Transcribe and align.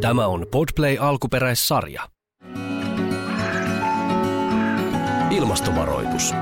Tämä 0.00 0.26
on 0.26 0.46
Podplay 0.50 0.96
alkuperäissarja. 1.00 2.08
Ilmastovaroitus. 5.30 6.32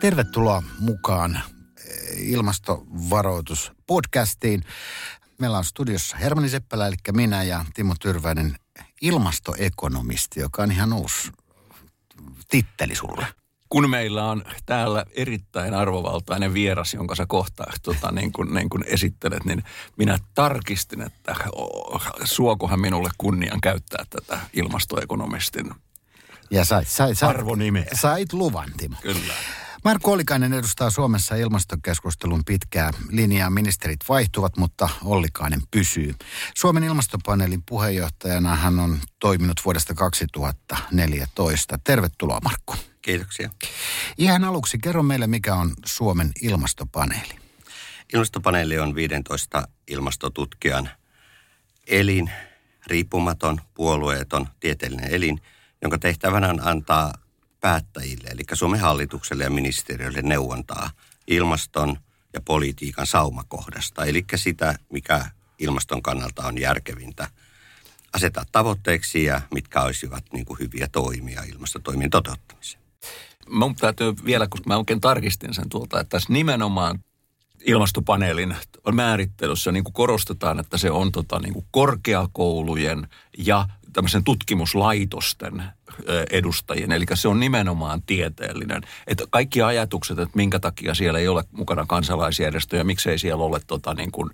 Tervetuloa 0.00 0.62
mukaan 0.80 1.36
eh, 1.36 2.28
ilmastovaroitus 2.28 3.72
podcastiin. 3.86 4.64
Meillä 5.38 5.58
on 5.58 5.64
studiossa 5.64 6.16
Hermanni 6.16 6.48
Seppälä, 6.48 6.86
eli 6.86 6.96
minä 7.12 7.42
ja 7.42 7.64
Timo 7.74 7.94
Tyrväinen, 8.00 8.56
ilmastoekonomisti, 9.02 10.40
joka 10.40 10.62
on 10.62 10.72
ihan 10.72 10.92
uusi 10.92 11.32
titteli 12.48 12.94
sulle. 12.94 13.39
Kun 13.70 13.90
meillä 13.90 14.24
on 14.30 14.44
täällä 14.66 15.04
erittäin 15.12 15.74
arvovaltainen 15.74 16.54
vieras, 16.54 16.94
jonka 16.94 17.14
sä 17.14 17.26
kohta 17.28 17.64
tota, 17.82 18.12
niin 18.12 18.32
kuin, 18.32 18.54
niin 18.54 18.70
kuin 18.70 18.84
esittelet, 18.86 19.44
niin 19.44 19.62
minä 19.96 20.18
tarkistin, 20.34 21.02
että 21.02 21.34
oh, 21.52 22.02
suokohan 22.24 22.80
minulle 22.80 23.10
kunnian 23.18 23.60
käyttää 23.60 24.04
tätä 24.10 24.40
ilmastoekonomistin 24.52 25.70
Ja 26.50 26.64
sait, 26.64 26.88
sait, 26.88 27.18
sait, 27.18 27.30
arvonimeä. 27.30 27.86
sait 27.94 28.32
luvan, 28.32 28.68
Timo. 28.76 28.96
Kyllä. 29.02 29.34
Markku 29.84 30.12
Ollikainen 30.12 30.52
edustaa 30.52 30.90
Suomessa 30.90 31.34
ilmastokeskustelun 31.34 32.44
pitkää 32.46 32.90
linjaa. 33.10 33.50
Ministerit 33.50 34.00
vaihtuvat, 34.08 34.56
mutta 34.56 34.88
Ollikainen 35.04 35.60
pysyy. 35.70 36.14
Suomen 36.56 36.84
ilmastopaneelin 36.84 37.62
puheenjohtajana 37.68 38.56
hän 38.56 38.78
on 38.78 38.98
toiminut 39.20 39.60
vuodesta 39.64 39.94
2014. 39.94 41.78
Tervetuloa 41.84 42.40
Markku. 42.44 42.89
Kiitoksia. 43.02 43.50
Ihan 44.18 44.44
aluksi 44.44 44.78
kerro 44.78 45.02
meille, 45.02 45.26
mikä 45.26 45.54
on 45.54 45.74
Suomen 45.86 46.30
ilmastopaneeli. 46.42 47.34
Ilmastopaneeli 48.14 48.78
on 48.78 48.94
15 48.94 49.68
ilmastotutkijan 49.88 50.90
elin, 51.86 52.30
riippumaton, 52.86 53.60
puolueeton, 53.74 54.48
tieteellinen 54.60 55.14
elin, 55.14 55.40
jonka 55.82 55.98
tehtävänä 55.98 56.48
on 56.48 56.68
antaa 56.68 57.12
päättäjille, 57.60 58.28
eli 58.28 58.42
Suomen 58.52 58.80
hallitukselle 58.80 59.44
ja 59.44 59.50
ministeriöille 59.50 60.22
neuvontaa 60.22 60.90
ilmaston 61.26 61.96
ja 62.32 62.40
politiikan 62.40 63.06
saumakohdasta, 63.06 64.04
eli 64.04 64.24
sitä, 64.34 64.74
mikä 64.92 65.26
ilmaston 65.58 66.02
kannalta 66.02 66.46
on 66.46 66.58
järkevintä 66.58 67.28
asettaa 68.12 68.44
tavoitteeksi 68.52 69.24
ja 69.24 69.40
mitkä 69.54 69.82
olisivat 69.82 70.24
niin 70.32 70.44
kuin 70.44 70.58
hyviä 70.58 70.88
toimia 70.92 71.42
ilmastotoimien 71.42 72.10
toteuttamiseen. 72.10 72.79
Mun 73.48 73.74
täytyy 73.74 74.14
vielä, 74.24 74.46
koska 74.46 74.68
mä 74.68 74.76
oikein 74.76 75.00
tarkistin 75.00 75.54
sen 75.54 75.68
tuolta, 75.68 76.00
että 76.00 76.10
tässä 76.10 76.32
nimenomaan 76.32 77.04
ilmastopaneelin 77.66 78.56
määrittelyssä 78.92 79.72
niin 79.72 79.84
kuin 79.84 79.92
korostetaan, 79.94 80.60
että 80.60 80.78
se 80.78 80.90
on 80.90 81.12
tota, 81.12 81.38
niin 81.38 81.52
kuin 81.52 81.66
korkeakoulujen 81.70 83.08
ja 83.38 83.66
tämmöisen 83.92 84.24
tutkimuslaitosten 84.24 85.62
edustajien. 86.30 86.92
Eli 86.92 87.04
se 87.14 87.28
on 87.28 87.40
nimenomaan 87.40 88.02
tieteellinen. 88.02 88.82
Että 89.06 89.24
kaikki 89.30 89.62
ajatukset, 89.62 90.18
että 90.18 90.36
minkä 90.36 90.58
takia 90.58 90.94
siellä 90.94 91.18
ei 91.18 91.28
ole 91.28 91.44
mukana 91.52 91.86
kansalaisjärjestöjä, 91.86 92.84
miksei 92.84 93.18
siellä 93.18 93.44
ole 93.44 93.60
tota, 93.66 93.94
niin 93.94 94.12
kuin, 94.12 94.30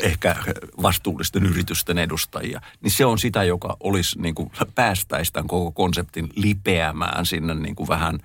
ehkä 0.00 0.36
vastuullisten 0.82 1.46
yritysten 1.46 1.98
edustajia, 1.98 2.60
niin 2.80 2.90
se 2.90 3.06
on 3.06 3.18
sitä, 3.18 3.44
joka 3.44 3.76
olisi 3.80 4.20
niin 4.20 4.34
kuin 4.34 4.50
päästäisi 4.74 5.32
tämän 5.32 5.48
koko 5.48 5.72
konseptin 5.72 6.28
lipeämään 6.34 7.26
sinne 7.26 7.54
niin 7.54 7.74
kuin 7.74 7.88
vähän 7.88 8.18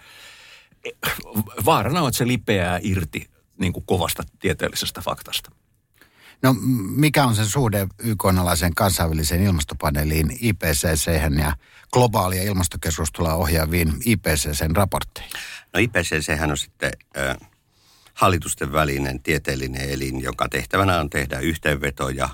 vaarana 1.66 2.02
on, 2.02 2.08
että 2.08 2.18
se 2.18 2.28
lipeää 2.28 2.80
irti 2.82 3.30
niin 3.58 3.74
kuin 3.74 3.84
kovasta 3.86 4.24
tieteellisestä 4.40 5.02
faktasta. 5.02 5.52
No 6.42 6.56
mikä 6.96 7.26
on 7.26 7.36
sen 7.36 7.46
suhde 7.46 7.88
YK-alaiseen 8.00 8.76
kansainväliseen 8.76 9.44
ilmastopaneeliin 9.44 10.38
IPCC 10.42 11.12
ja 11.40 11.54
globaalia 11.94 12.44
ilmastokeskustelua 12.44 13.34
ohjaaviin 13.34 13.94
IPCCn 14.06 14.76
raportteihin? 14.76 15.32
No 15.74 15.80
IPCC 15.80 16.42
on 16.50 16.58
sitten 16.58 16.92
ö, 17.18 17.36
hallitusten 18.14 18.74
välinen 18.74 19.24
tieteellinen 19.24 19.90
elin, 19.90 20.22
joka 20.22 20.50
tehtävänä 20.50 21.00
on 21.00 21.10
tehdä 21.10 21.40
yhteenvetoja 21.40 22.30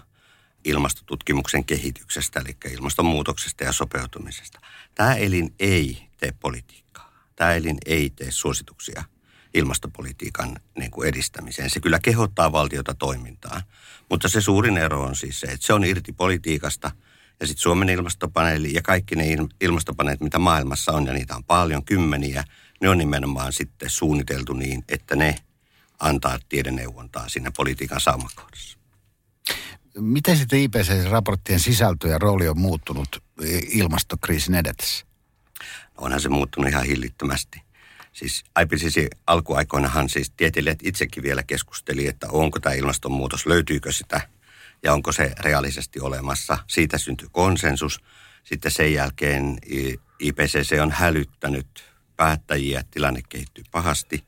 ilmastotutkimuksen 0.66 1.66
kehityksestä, 1.66 2.40
eli 2.40 2.58
ilmastonmuutoksesta 2.72 3.63
ja 3.63 3.72
sopeutumisesta. 3.72 4.59
Tämä 4.96 5.16
elin 5.16 5.53
ei 5.59 6.08
tee 6.18 6.31
politiikkaa. 6.40 7.12
Tämä 7.35 7.53
elin 7.53 7.78
ei 7.85 8.09
tee 8.09 8.31
suosituksia 8.31 9.03
ilmastopolitiikan 9.55 10.59
niin 10.77 10.91
kuin 10.91 11.09
edistämiseen. 11.09 11.69
Se 11.69 11.79
kyllä 11.79 11.99
kehottaa 11.99 12.51
valtiota 12.51 12.93
toimintaan, 12.93 13.61
mutta 14.09 14.29
se 14.29 14.41
suurin 14.41 14.77
ero 14.77 15.01
on 15.03 15.16
siis 15.16 15.39
se, 15.39 15.47
että 15.47 15.66
se 15.66 15.73
on 15.73 15.83
irti 15.83 16.13
politiikasta 16.13 16.91
ja 17.39 17.47
sitten 17.47 17.61
Suomen 17.61 17.89
ilmastopaneeli 17.89 18.73
ja 18.73 18.81
kaikki 18.81 19.16
ne 19.16 19.35
il- 19.35 19.55
ilmastopaneelit, 19.61 20.21
mitä 20.21 20.39
maailmassa 20.39 20.91
on, 20.91 21.05
ja 21.05 21.13
niitä 21.13 21.35
on 21.35 21.43
paljon, 21.43 21.85
kymmeniä, 21.85 22.43
ne 22.81 22.89
on 22.89 22.97
nimenomaan 22.97 23.53
sitten 23.53 23.89
suunniteltu 23.89 24.53
niin, 24.53 24.83
että 24.89 25.16
ne 25.16 25.35
antaa 25.99 26.39
tiedeneuvontaa 26.49 27.29
siinä 27.29 27.51
politiikan 27.57 28.01
saumakohdassa. 28.01 28.77
Miten 29.99 30.37
sitten 30.37 30.59
IPCC-raporttien 30.59 31.59
sisältö 31.59 32.07
ja 32.07 32.17
rooli 32.17 32.47
on 32.47 32.59
muuttunut 32.59 33.23
ilmastokriisin 33.69 34.55
edetessä? 34.55 35.05
No 35.97 36.03
onhan 36.03 36.22
se 36.22 36.29
muuttunut 36.29 36.69
ihan 36.69 36.85
hillittömästi. 36.85 37.65
Siis 38.16 38.44
IPCC 38.62 39.08
alkuaikoinahan 39.28 40.09
siis 40.09 40.31
tieteilijät 40.38 40.80
itsekin 40.84 41.24
vielä 41.24 41.44
keskusteli, 41.44 42.08
että 42.08 42.28
onko 42.30 42.59
tämä 42.59 42.76
ilmastonmuutos, 42.76 43.46
löytyykö 43.46 43.92
sitä 43.92 44.22
ja 44.84 44.94
onko 44.94 45.12
se 45.12 45.34
reaalisesti 45.40 46.00
olemassa. 46.00 46.58
Siitä 46.68 46.98
syntyi 46.98 47.28
konsensus. 47.31 48.00
Sitten 48.44 48.72
sen 48.72 48.94
jälkeen 48.94 49.58
IPCC 50.20 50.80
on 50.81 50.92
hälyttänyt 50.92 51.84
päättäjiä, 52.16 52.80
että 52.80 52.92
tilanne 52.92 53.22
kehittyy 53.30 53.64
pahasti 53.72 54.24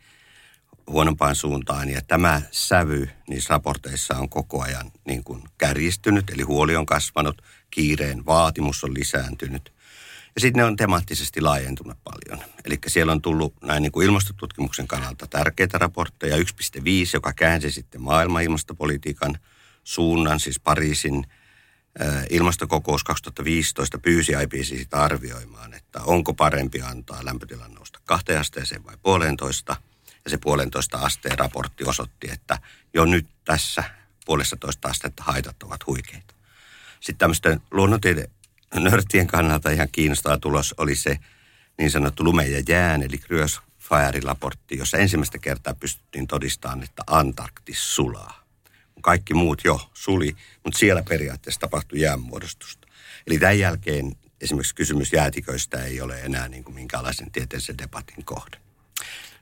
huonompaan 0.87 1.35
suuntaan. 1.35 1.89
Ja 1.89 2.01
tämä 2.01 2.41
sävy 2.51 3.09
niissä 3.29 3.53
raporteissa 3.53 4.17
on 4.17 4.29
koko 4.29 4.61
ajan 4.61 4.91
niin 5.05 5.23
kuin 5.23 5.43
kärjistynyt, 5.57 6.29
eli 6.29 6.43
huoli 6.43 6.75
on 6.75 6.85
kasvanut, 6.85 7.41
kiireen 7.71 8.25
vaatimus 8.25 8.83
on 8.83 8.93
lisääntynyt. 8.93 9.76
Ja 10.37 10.41
sitten 10.41 10.59
ne 10.59 10.63
on 10.63 10.75
temaattisesti 10.75 11.41
laajentunut 11.41 11.97
paljon. 12.03 12.45
Eli 12.65 12.77
siellä 12.87 13.11
on 13.11 13.21
tullut 13.21 13.53
näin 13.63 13.81
niin 13.81 13.91
kuin 13.91 14.05
ilmastotutkimuksen 14.05 14.87
kannalta 14.87 15.27
tärkeitä 15.27 15.77
raportteja. 15.77 16.37
1.5, 16.37 16.43
joka 17.13 17.33
käänsi 17.33 17.71
sitten 17.71 18.01
maailman 18.01 18.43
ilmastopolitiikan 18.43 19.39
suunnan, 19.83 20.39
siis 20.39 20.59
Pariisin 20.59 21.25
äh, 22.01 22.25
ilmastokokous 22.29 23.03
2015 23.03 23.97
pyysi 23.97 24.33
IPCCtä 24.43 25.03
arvioimaan, 25.03 25.73
että 25.73 26.01
onko 26.01 26.33
parempi 26.33 26.81
antaa 26.81 27.25
lämpötilan 27.25 27.73
nousta 27.73 27.99
kahteen 28.05 28.39
asteeseen 28.39 28.85
vai 28.85 28.97
puolentoista. 29.01 29.75
Ja 30.25 30.29
se 30.29 30.37
puolentoista 30.37 30.97
asteen 30.97 31.39
raportti 31.39 31.83
osoitti, 31.83 32.29
että 32.31 32.59
jo 32.93 33.05
nyt 33.05 33.27
tässä 33.45 33.83
puolessa 34.25 34.55
toista 34.55 34.87
astetta 34.87 35.23
haitat 35.23 35.63
ovat 35.63 35.87
huikeita. 35.87 36.33
Sitten 36.99 37.17
tämmöisten 37.17 37.61
luonnontiede 37.71 38.29
nörttien 38.75 39.27
kannalta 39.27 39.71
ihan 39.71 39.87
kiinnostava 39.91 40.37
tulos 40.37 40.75
oli 40.77 40.95
se 40.95 41.19
niin 41.77 41.91
sanottu 41.91 42.23
lume 42.23 42.47
ja 42.47 42.63
jään, 42.67 43.03
eli 43.03 43.17
Grösfire-raportti, 43.17 44.77
jossa 44.77 44.97
ensimmäistä 44.97 45.37
kertaa 45.37 45.73
pystyttiin 45.73 46.27
todistamaan, 46.27 46.83
että 46.83 47.03
Antarktis 47.07 47.95
sulaa. 47.95 48.43
Kaikki 49.01 49.33
muut 49.33 49.61
jo 49.63 49.89
suli, 49.93 50.35
mutta 50.63 50.79
siellä 50.79 51.03
periaatteessa 51.03 51.59
tapahtui 51.59 52.01
jäänmuodostusta. 52.01 52.87
Eli 53.27 53.39
tämän 53.39 53.59
jälkeen 53.59 54.15
esimerkiksi 54.41 54.75
kysymys 54.75 55.13
jäätiköistä 55.13 55.83
ei 55.83 56.01
ole 56.01 56.21
enää 56.21 56.47
niin 56.47 56.63
kuin 56.63 56.75
minkäänlaisen 56.75 57.31
tieteellisen 57.31 57.77
debatin 57.77 58.25
kohde. 58.25 58.57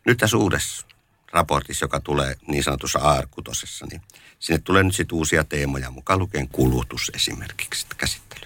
Nyt 0.05 0.17
tässä 0.17 0.37
uudessa 0.37 0.85
raportissa, 1.31 1.83
joka 1.83 1.99
tulee 1.99 2.35
niin 2.47 2.63
sanotussa 2.63 2.99
AR6, 2.99 3.87
niin 3.91 4.01
sinne 4.39 4.61
tulee 4.63 4.83
nyt 4.83 4.95
sitten 4.95 5.15
uusia 5.15 5.43
teemoja, 5.43 5.91
mukaan 5.91 6.19
lukien 6.19 6.47
kulutus 6.47 7.11
esimerkiksi 7.15 7.85
käsittely. 7.97 8.44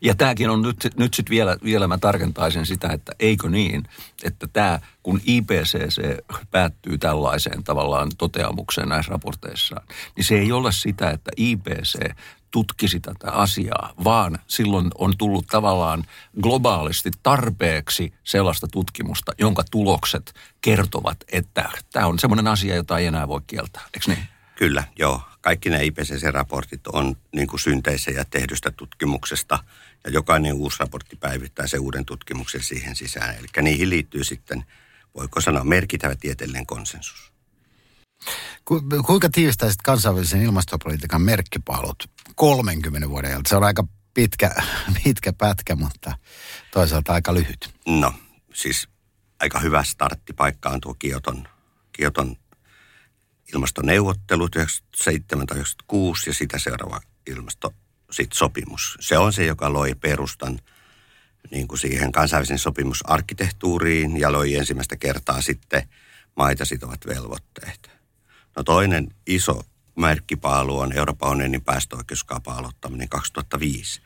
Ja 0.00 0.14
tämäkin 0.14 0.50
on 0.50 0.62
nyt, 0.62 0.90
nyt 0.96 1.14
sitten 1.14 1.30
vielä, 1.30 1.56
vielä 1.64 1.88
mä 1.88 1.98
tarkentaisin 1.98 2.66
sitä, 2.66 2.88
että 2.88 3.12
eikö 3.20 3.48
niin, 3.48 3.88
että 4.22 4.46
tämä, 4.52 4.80
kun 5.02 5.20
IPCC 5.26 6.18
päättyy 6.50 6.98
tällaiseen 6.98 7.64
tavallaan 7.64 8.10
toteamukseen 8.18 8.88
näissä 8.88 9.12
raporteissaan, 9.12 9.86
niin 10.16 10.24
se 10.24 10.38
ei 10.38 10.52
ole 10.52 10.72
sitä, 10.72 11.10
että 11.10 11.30
IPC 11.36 12.14
tutkisi 12.50 13.00
tätä 13.00 13.30
asiaa, 13.30 13.92
vaan 14.04 14.38
silloin 14.46 14.90
on 14.98 15.16
tullut 15.18 15.46
tavallaan 15.46 16.04
globaalisti 16.42 17.10
tarpeeksi 17.22 18.12
sellaista 18.24 18.68
tutkimusta, 18.68 19.32
jonka 19.38 19.62
tulokset 19.70 20.34
kertovat, 20.60 21.16
että 21.32 21.70
tämä 21.92 22.06
on 22.06 22.18
semmoinen 22.18 22.46
asia, 22.46 22.74
jota 22.74 22.98
ei 22.98 23.06
enää 23.06 23.28
voi 23.28 23.40
kieltää. 23.46 23.82
Eikö 23.94 24.10
niin? 24.10 24.28
Kyllä, 24.56 24.84
joo. 24.98 25.22
Kaikki 25.40 25.70
ne 25.70 25.84
IPCC-raportit 25.84 26.86
on 26.92 27.16
niin 27.34 27.48
synteisejä 27.56 28.24
tehdystä 28.30 28.70
tutkimuksesta 28.70 29.58
ja 30.04 30.10
jokainen 30.10 30.54
uusi 30.54 30.76
raportti 30.80 31.16
päivittää 31.16 31.66
se 31.66 31.78
uuden 31.78 32.04
tutkimuksen 32.04 32.62
siihen 32.62 32.96
sisään. 32.96 33.36
Eli 33.36 33.46
niihin 33.62 33.90
liittyy 33.90 34.24
sitten, 34.24 34.64
voiko 35.14 35.40
sanoa, 35.40 35.64
merkittävä 35.64 36.14
tieteellinen 36.16 36.66
konsensus. 36.66 37.32
Ku, 38.64 38.82
kuinka 39.06 39.28
tiivistäisit 39.30 39.82
kansainvälisen 39.82 40.42
ilmastopolitiikan 40.42 41.22
merkkipaalut 41.22 42.10
30 42.34 43.08
vuoden 43.08 43.30
ajalta? 43.30 43.48
Se 43.48 43.56
on 43.56 43.64
aika 43.64 43.84
pitkä, 44.14 44.54
pitkä 45.04 45.32
pätkä, 45.32 45.76
mutta 45.76 46.18
toisaalta 46.72 47.12
aika 47.12 47.34
lyhyt. 47.34 47.70
No, 47.86 48.14
siis 48.54 48.88
aika 49.40 49.58
hyvä 49.60 49.84
starttipaikka 49.84 50.68
on 50.68 50.80
tuo 50.80 50.94
Kioton, 50.94 51.48
Kioton 51.92 52.36
ilmastoneuvottelut 53.54 54.56
97 54.56 55.46
tai 55.46 55.56
96 55.56 56.30
ja 56.30 56.34
sitä 56.34 56.58
seuraava 56.58 57.00
ilmasto 57.26 57.74
sit 58.10 58.32
sopimus. 58.32 58.96
Se 59.00 59.18
on 59.18 59.32
se, 59.32 59.44
joka 59.44 59.72
loi 59.72 59.94
perustan 59.94 60.58
niin 61.50 61.68
kuin 61.68 61.78
siihen 61.78 62.12
kansainvälisen 62.12 62.58
sopimusarkkitehtuuriin 62.58 64.20
ja 64.20 64.32
loi 64.32 64.54
ensimmäistä 64.54 64.96
kertaa 64.96 65.40
sitten 65.40 65.82
maita 66.36 66.64
sitovat 66.64 67.06
velvoitteet. 67.06 67.90
No 68.56 68.62
toinen 68.62 69.08
iso 69.26 69.62
merkkipaalu 69.96 70.78
on 70.78 70.92
Euroopan 70.92 71.30
unionin 71.30 71.64
päästöoikeuskaupan 71.64 72.56
aloittaminen 72.56 73.08
2005. 73.08 74.00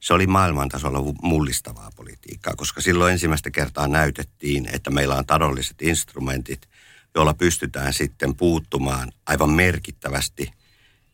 Se 0.00 0.14
oli 0.14 0.26
maailman 0.26 0.68
tasolla 0.68 1.14
mullistavaa 1.22 1.90
politiikkaa, 1.96 2.54
koska 2.56 2.80
silloin 2.80 3.12
ensimmäistä 3.12 3.50
kertaa 3.50 3.88
näytettiin, 3.88 4.68
että 4.72 4.90
meillä 4.90 5.14
on 5.14 5.26
taloudelliset 5.26 5.82
instrumentit, 5.82 6.68
joilla 7.14 7.34
pystytään 7.34 7.92
sitten 7.92 8.36
puuttumaan 8.36 9.12
aivan 9.26 9.50
merkittävästi 9.50 10.52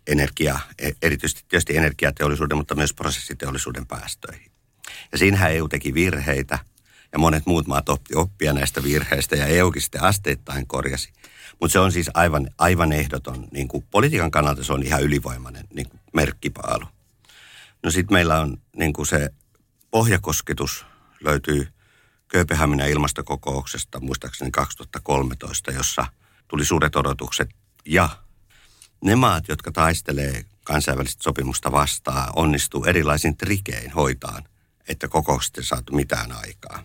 energia, 0.07 0.59
e- 0.79 0.93
erityisesti 1.03 1.45
tietysti 1.49 1.77
energiateollisuuden, 1.77 2.57
mutta 2.57 2.75
myös 2.75 2.95
prosessiteollisuuden 2.95 3.87
päästöihin. 3.87 4.51
Ja 5.13 5.19
siinähän 5.19 5.53
EU 5.53 5.69
teki 5.69 5.95
virheitä 5.95 6.59
ja 7.13 7.19
monet 7.19 7.47
muut 7.47 7.67
maat 7.67 7.89
oppi 7.89 8.15
oppia 8.15 8.53
näistä 8.53 8.83
virheistä 8.83 9.37
ja 9.37 9.47
EUkin 9.47 9.83
sitten 9.83 10.03
asteittain 10.03 10.67
korjasi. 10.67 11.13
Mutta 11.61 11.73
se 11.73 11.79
on 11.79 11.93
siis 11.93 12.11
aivan, 12.15 12.49
aivan 12.59 12.93
ehdoton, 12.93 13.49
niin 13.51 13.69
kuin 13.69 13.85
politiikan 13.91 14.31
kannalta 14.31 14.65
se 14.65 14.73
on 14.73 14.83
ihan 14.83 15.03
ylivoimainen 15.03 15.65
niin 15.75 15.89
kuin 15.89 16.01
merkkipaalu. 16.15 16.85
No 17.83 17.91
sitten 17.91 18.15
meillä 18.15 18.41
on 18.41 18.57
niin 18.77 18.93
kuin 18.93 19.07
se 19.07 19.31
pohjakosketus 19.91 20.87
löytyy 21.21 21.69
Kööpenhaminan 22.29 22.89
ilmastokokouksesta 22.89 24.01
muistaakseni 24.01 24.51
2013, 24.51 25.73
jossa 25.73 26.07
tuli 26.49 26.65
suuret 26.65 26.97
odotukset 26.97 27.51
ja 27.87 28.09
ne 29.05 29.17
maat, 29.17 29.49
jotka 29.49 29.73
taistelee 29.73 30.45
kansainvälistä 30.65 31.23
sopimusta 31.23 31.73
vastaan, 31.73 32.33
onnistuu 32.37 32.85
erilaisin 32.85 33.37
trikein 33.37 33.91
hoitaan, 33.91 34.45
että 34.89 35.09
kokoukset 35.09 35.59
ei 35.59 35.65
saatu 35.65 35.93
mitään 35.93 36.33
aikaa. 36.33 36.83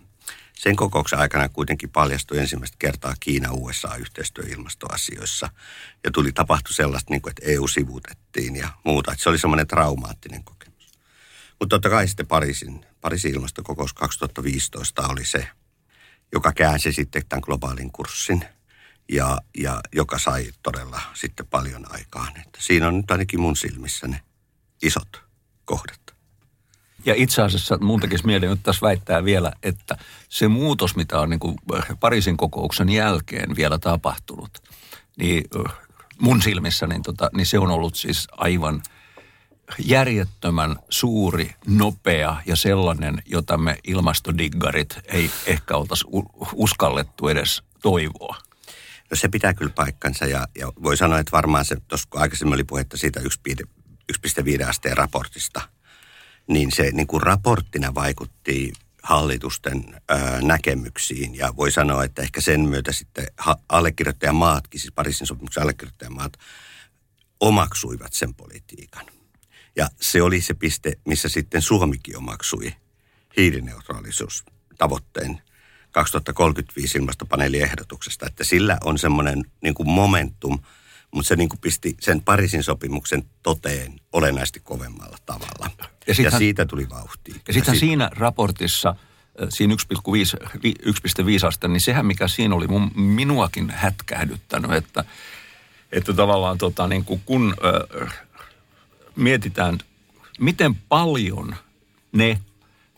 Sen 0.62 0.76
kokouksen 0.76 1.18
aikana 1.18 1.48
kuitenkin 1.48 1.90
paljastui 1.90 2.38
ensimmäistä 2.38 2.76
kertaa 2.78 3.14
Kiina-USA-yhteistyö 3.20 4.44
ilmastoasioissa. 4.48 5.48
Ja 6.04 6.10
tuli 6.10 6.32
tapahtu 6.32 6.72
sellaista, 6.72 7.10
niin 7.10 7.22
kuin, 7.22 7.30
että 7.30 7.42
EU 7.44 7.68
sivutettiin 7.68 8.56
ja 8.56 8.68
muuta. 8.84 9.12
Että 9.12 9.22
se 9.22 9.28
oli 9.28 9.38
semmoinen 9.38 9.66
traumaattinen 9.66 10.44
kokemus. 10.44 10.90
Mutta 11.60 11.76
totta 11.76 11.90
kai 11.90 12.08
sitten 12.08 12.26
Pariisin, 12.26 12.86
Pariisin 13.00 13.34
ilmastokokous 13.34 13.92
2015 13.92 15.08
oli 15.08 15.24
se, 15.24 15.48
joka 16.32 16.52
käänsi 16.52 16.92
sitten 16.92 17.22
tämän 17.28 17.42
globaalin 17.44 17.92
kurssin 17.92 18.44
ja, 19.12 19.38
ja 19.58 19.80
joka 19.92 20.18
sai 20.18 20.46
todella 20.62 21.00
sitten 21.14 21.46
paljon 21.46 21.92
aikaan. 21.92 22.36
Että 22.36 22.58
siinä 22.60 22.88
on 22.88 22.96
nyt 22.96 23.10
ainakin 23.10 23.40
mun 23.40 23.56
silmissä 23.56 24.08
ne 24.08 24.20
isot 24.82 25.22
kohdat. 25.64 26.00
Ja 27.04 27.14
itse 27.16 27.42
asiassa 27.42 27.78
mun 27.78 28.00
tekisi 28.00 28.26
mieli 28.26 28.46
nyt 28.46 28.62
tässä 28.62 28.86
väittää 28.86 29.24
vielä, 29.24 29.52
että 29.62 29.96
se 30.28 30.48
muutos, 30.48 30.96
mitä 30.96 31.20
on 31.20 31.30
niin 31.30 31.40
kuin 31.40 31.56
Pariisin 32.00 32.36
kokouksen 32.36 32.88
jälkeen 32.88 33.56
vielä 33.56 33.78
tapahtunut, 33.78 34.62
niin 35.16 35.44
mun 36.18 36.42
silmissä, 36.42 36.86
niin, 36.86 37.02
tota, 37.02 37.30
niin 37.34 37.46
se 37.46 37.58
on 37.58 37.70
ollut 37.70 37.94
siis 37.94 38.28
aivan 38.32 38.82
järjettömän 39.78 40.76
suuri, 40.88 41.54
nopea 41.66 42.36
ja 42.46 42.56
sellainen, 42.56 43.22
jota 43.26 43.58
me 43.58 43.78
ilmastodiggarit 43.84 44.98
ei 45.04 45.30
ehkä 45.46 45.76
oltaisi 45.76 46.04
uskallettu 46.52 47.28
edes 47.28 47.62
toivoa. 47.82 48.51
No 49.12 49.16
se 49.16 49.28
pitää 49.28 49.54
kyllä 49.54 49.72
paikkansa 49.74 50.26
ja, 50.26 50.48
ja 50.58 50.72
voi 50.82 50.96
sanoa, 50.96 51.18
että 51.18 51.32
varmaan 51.32 51.64
se, 51.64 51.76
tuossa 51.88 52.08
kun 52.10 52.20
aikaisemmin 52.20 52.54
oli 52.54 52.64
puhetta 52.64 52.96
siitä 52.96 53.20
1,5 53.20 54.68
asteen 54.68 54.96
raportista– 54.96 55.60
niin 56.46 56.72
se 56.72 56.90
niin 56.92 57.06
kuin 57.06 57.22
raporttina 57.22 57.94
vaikutti 57.94 58.72
hallitusten 59.02 60.00
ää, 60.08 60.40
näkemyksiin. 60.40 61.34
Ja 61.34 61.56
voi 61.56 61.70
sanoa, 61.70 62.04
että 62.04 62.22
ehkä 62.22 62.40
sen 62.40 62.60
myötä 62.60 62.92
sitten 62.92 63.26
ha- 63.38 63.58
allekirjoittajamaatkin, 63.68 64.80
siis 64.80 64.92
Pariisin 64.92 65.26
sopimuksen 65.26 65.62
allekirjoittajamaat, 65.62 66.32
omaksuivat 67.40 68.12
sen 68.12 68.34
politiikan. 68.34 69.06
Ja 69.76 69.88
se 70.00 70.22
oli 70.22 70.40
se 70.40 70.54
piste, 70.54 70.92
missä 71.04 71.28
sitten 71.28 71.62
Suomikin 71.62 72.16
omaksui 72.16 72.72
hiilineutraalisuustavoitteen 73.36 75.42
2035 75.92 76.98
ilmastopaneeliehdotuksesta. 76.98 78.26
Että 78.26 78.44
sillä 78.44 78.78
on 78.84 78.98
semmoinen 78.98 79.44
niin 79.62 79.74
kuin 79.74 79.90
momentum– 79.90 80.58
mutta 81.14 81.28
se 81.28 81.36
niin 81.36 81.48
kuin 81.48 81.60
pisti 81.60 81.96
sen 82.00 82.22
Pariisin 82.22 82.62
sopimuksen 82.62 83.24
toteen 83.42 84.00
olennaisesti 84.12 84.60
kovemmalla 84.60 85.16
tavalla. 85.26 85.70
Ja, 86.06 86.14
ja 86.22 86.30
siitä 86.30 86.66
tuli 86.66 86.88
vauhtia. 86.90 87.34
Ja 87.48 87.54
sitten 87.54 87.74
sit... 87.74 87.80
siinä 87.80 88.10
raportissa, 88.12 88.94
siinä 89.48 89.74
1,5 89.74 91.46
aste, 91.46 91.68
niin 91.68 91.80
sehän 91.80 92.06
mikä 92.06 92.28
siinä 92.28 92.54
oli 92.54 92.66
mun, 92.66 92.90
minuakin 92.94 93.70
hätkähdyttänyt, 93.70 94.72
että, 94.72 95.04
että 95.92 96.12
tavallaan 96.12 96.58
tota, 96.58 96.88
niin 96.88 97.04
kuin 97.04 97.22
kun 97.26 97.54
äh, 98.04 98.12
mietitään, 99.16 99.78
miten 100.40 100.74
paljon 100.74 101.56
ne 102.12 102.40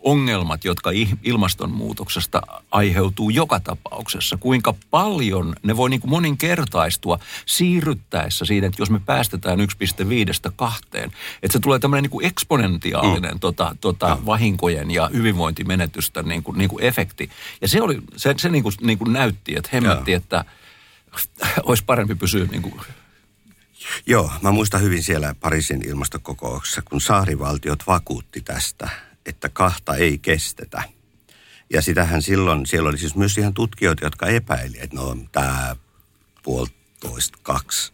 ongelmat, 0.04 0.64
jotka 0.64 0.90
ilmastonmuutoksesta 1.22 2.42
aiheutuu 2.70 3.30
joka 3.30 3.60
tapauksessa, 3.60 4.36
kuinka 4.36 4.74
paljon 4.90 5.54
ne 5.62 5.76
voi 5.76 5.90
niin 5.90 6.00
kuin 6.00 6.10
moninkertaistua 6.10 7.18
siirryttäessä 7.46 8.44
siitä, 8.44 8.66
että 8.66 8.82
jos 8.82 8.90
me 8.90 9.00
päästetään 9.06 9.58
1,5 9.58 9.64
kahteen, 10.56 11.10
että 11.42 11.52
se 11.52 11.58
tulee 11.58 11.78
tämmöinen 11.78 12.02
niin 12.02 12.10
kuin 12.10 12.26
eksponentiaalinen 12.26 13.32
mm. 13.32 13.40
tota, 13.40 13.76
tota, 13.80 14.16
mm. 14.16 14.26
vahinkojen 14.26 14.90
ja 14.90 15.10
hyvinvointimenetysten 15.12 16.24
niin 16.28 16.42
kuin, 16.42 16.58
niin 16.58 16.70
kuin 16.70 16.84
efekti. 16.84 17.30
Ja 17.60 17.68
se, 17.68 17.82
oli, 17.82 17.98
se, 18.16 18.34
se 18.36 18.48
niin 18.48 18.62
kuin, 18.62 18.74
niin 18.80 18.98
kuin 18.98 19.12
näytti, 19.12 19.56
että 19.56 19.70
hemmetti, 19.72 20.10
mm. 20.10 20.16
että 20.16 20.44
olisi 21.62 21.84
parempi 21.84 22.14
pysyä 22.14 22.46
niin 22.50 22.62
kuin 22.62 22.74
Joo, 24.06 24.32
mä 24.42 24.52
muistan 24.52 24.80
hyvin 24.80 25.02
siellä 25.02 25.34
Pariisin 25.40 25.88
ilmastokokouksessa, 25.88 26.82
kun 26.82 27.00
saarivaltiot 27.00 27.86
vakuutti 27.86 28.40
tästä, 28.40 28.88
että 29.26 29.48
kahta 29.48 29.94
ei 29.94 30.18
kestetä. 30.18 30.82
Ja 31.72 31.82
sitähän 31.82 32.22
silloin, 32.22 32.66
siellä 32.66 32.88
oli 32.88 32.98
siis 32.98 33.16
myös 33.16 33.38
ihan 33.38 33.54
tutkijoita, 33.54 34.04
jotka 34.04 34.26
epäili, 34.26 34.76
että 34.80 34.96
no 34.96 35.16
tämä 35.32 35.76
puolitoista, 36.42 37.38
kaksi, 37.42 37.92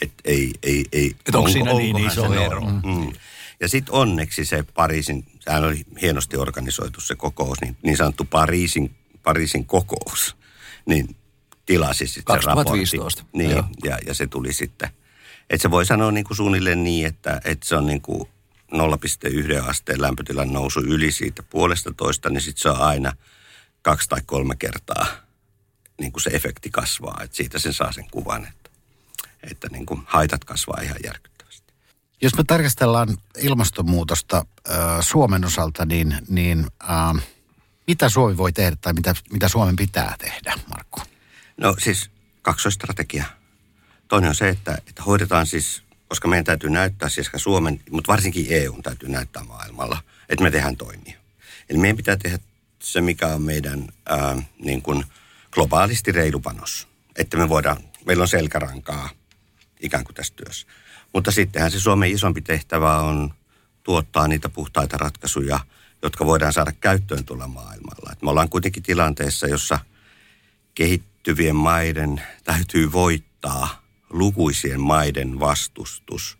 että 0.00 0.22
ei, 0.24 0.52
ei, 0.62 0.84
ei. 0.92 1.06
Että 1.06 1.38
onko, 1.38 1.38
onko 1.38 1.48
siinä 1.48 1.72
niin 1.72 1.98
iso 1.98 2.34
ero? 2.34 2.60
Mm. 2.60 2.80
Mm. 2.84 3.12
Ja 3.60 3.68
sitten 3.68 3.94
onneksi 3.94 4.44
se 4.44 4.64
Pariisin, 4.74 5.24
sehän 5.40 5.64
oli 5.64 5.84
hienosti 6.02 6.36
organisoitu 6.36 7.00
se 7.00 7.14
kokous, 7.14 7.60
niin, 7.60 7.76
niin 7.82 7.96
sanottu 7.96 8.24
Pariisin, 8.24 8.94
Pariisin 9.22 9.66
kokous, 9.66 10.36
niin 10.86 11.16
tilasi 11.66 12.06
sitten 12.06 12.42
se 12.42 12.46
raportti. 12.46 12.72
Niin, 13.32 13.50
ja, 13.84 13.98
ja 14.06 14.14
se 14.14 14.26
tuli 14.26 14.52
sitten. 14.52 14.90
Että 15.50 15.62
se 15.62 15.70
voi 15.70 15.86
sanoa 15.86 16.10
niin 16.10 16.24
kuin 16.24 16.36
suunnilleen 16.36 16.84
niin, 16.84 17.06
että, 17.06 17.40
että 17.44 17.66
se 17.66 17.76
on 17.76 17.86
niin 17.86 18.00
kuin 18.00 18.28
0,1 18.74 19.68
asteen 19.68 20.02
lämpötilan 20.02 20.52
nousu 20.52 20.80
yli 20.80 21.12
siitä 21.12 21.42
puolesta 21.42 21.92
toista, 21.96 22.30
niin 22.30 22.40
sitten 22.40 22.62
se 22.62 22.70
on 22.70 22.80
aina 22.80 23.12
kaksi 23.82 24.08
tai 24.08 24.20
kolme 24.26 24.56
kertaa 24.56 25.06
niin 26.00 26.12
kuin 26.12 26.22
se 26.22 26.30
efekti 26.30 26.70
kasvaa. 26.70 27.20
Että 27.22 27.36
siitä 27.36 27.58
sen 27.58 27.74
saa 27.74 27.92
sen 27.92 28.10
kuvan, 28.10 28.46
että, 28.46 28.70
että 29.50 29.68
niin 29.68 29.86
kuin 29.86 30.02
haitat 30.06 30.44
kasvaa 30.44 30.80
ihan 30.82 30.96
järkyttävästi. 31.04 31.72
Jos 32.22 32.36
me 32.36 32.44
tarkastellaan 32.44 33.16
ilmastonmuutosta 33.38 34.36
äh, 34.70 34.76
Suomen 35.00 35.44
osalta, 35.44 35.86
niin, 35.86 36.18
niin 36.28 36.66
äh, 36.90 37.24
mitä 37.86 38.08
Suomi 38.08 38.36
voi 38.36 38.52
tehdä 38.52 38.76
tai 38.80 38.92
mitä, 38.92 39.14
mitä 39.32 39.48
Suomen 39.48 39.76
pitää 39.76 40.14
tehdä, 40.18 40.54
Markku? 40.68 41.00
No 41.56 41.76
siis 41.78 42.10
kaksoistrategia. 42.42 43.24
Toinen 44.08 44.28
on 44.28 44.34
se, 44.34 44.48
että, 44.48 44.78
että 44.86 45.02
hoidetaan 45.02 45.46
siis 45.46 45.83
koska 46.14 46.28
meidän 46.28 46.44
täytyy 46.44 46.70
näyttää, 46.70 47.08
siis 47.08 47.30
Suomen, 47.36 47.80
mutta 47.90 48.12
varsinkin 48.12 48.46
EU 48.48 48.82
täytyy 48.82 49.08
näyttää 49.08 49.44
maailmalla, 49.44 50.02
että 50.28 50.42
me 50.42 50.50
tehdään 50.50 50.76
toimia. 50.76 51.18
Eli 51.70 51.78
meidän 51.78 51.96
pitää 51.96 52.16
tehdä 52.16 52.38
se, 52.78 53.00
mikä 53.00 53.26
on 53.26 53.42
meidän 53.42 53.88
ää, 54.06 54.42
niin 54.58 54.82
kuin 54.82 55.04
globaalisti 55.50 56.12
reilu 56.12 56.40
panos. 56.40 56.88
Että 57.16 57.36
me 57.36 57.48
voidaan, 57.48 57.76
meillä 58.06 58.22
on 58.22 58.28
selkärankaa 58.28 59.10
ikään 59.80 60.04
kuin 60.04 60.14
tässä 60.14 60.34
työssä. 60.36 60.66
Mutta 61.12 61.30
sittenhän 61.30 61.70
se 61.70 61.80
Suomen 61.80 62.10
isompi 62.10 62.42
tehtävä 62.42 62.98
on 62.98 63.34
tuottaa 63.82 64.28
niitä 64.28 64.48
puhtaita 64.48 64.98
ratkaisuja, 64.98 65.60
jotka 66.02 66.26
voidaan 66.26 66.52
saada 66.52 66.72
käyttöön 66.72 67.24
tuolla 67.24 67.48
maailmalla. 67.48 68.12
Et 68.12 68.22
me 68.22 68.30
ollaan 68.30 68.50
kuitenkin 68.50 68.82
tilanteessa, 68.82 69.46
jossa 69.46 69.78
kehittyvien 70.74 71.56
maiden 71.56 72.22
täytyy 72.44 72.92
voittaa 72.92 73.83
lukuisien 74.14 74.80
maiden 74.80 75.40
vastustus 75.40 76.38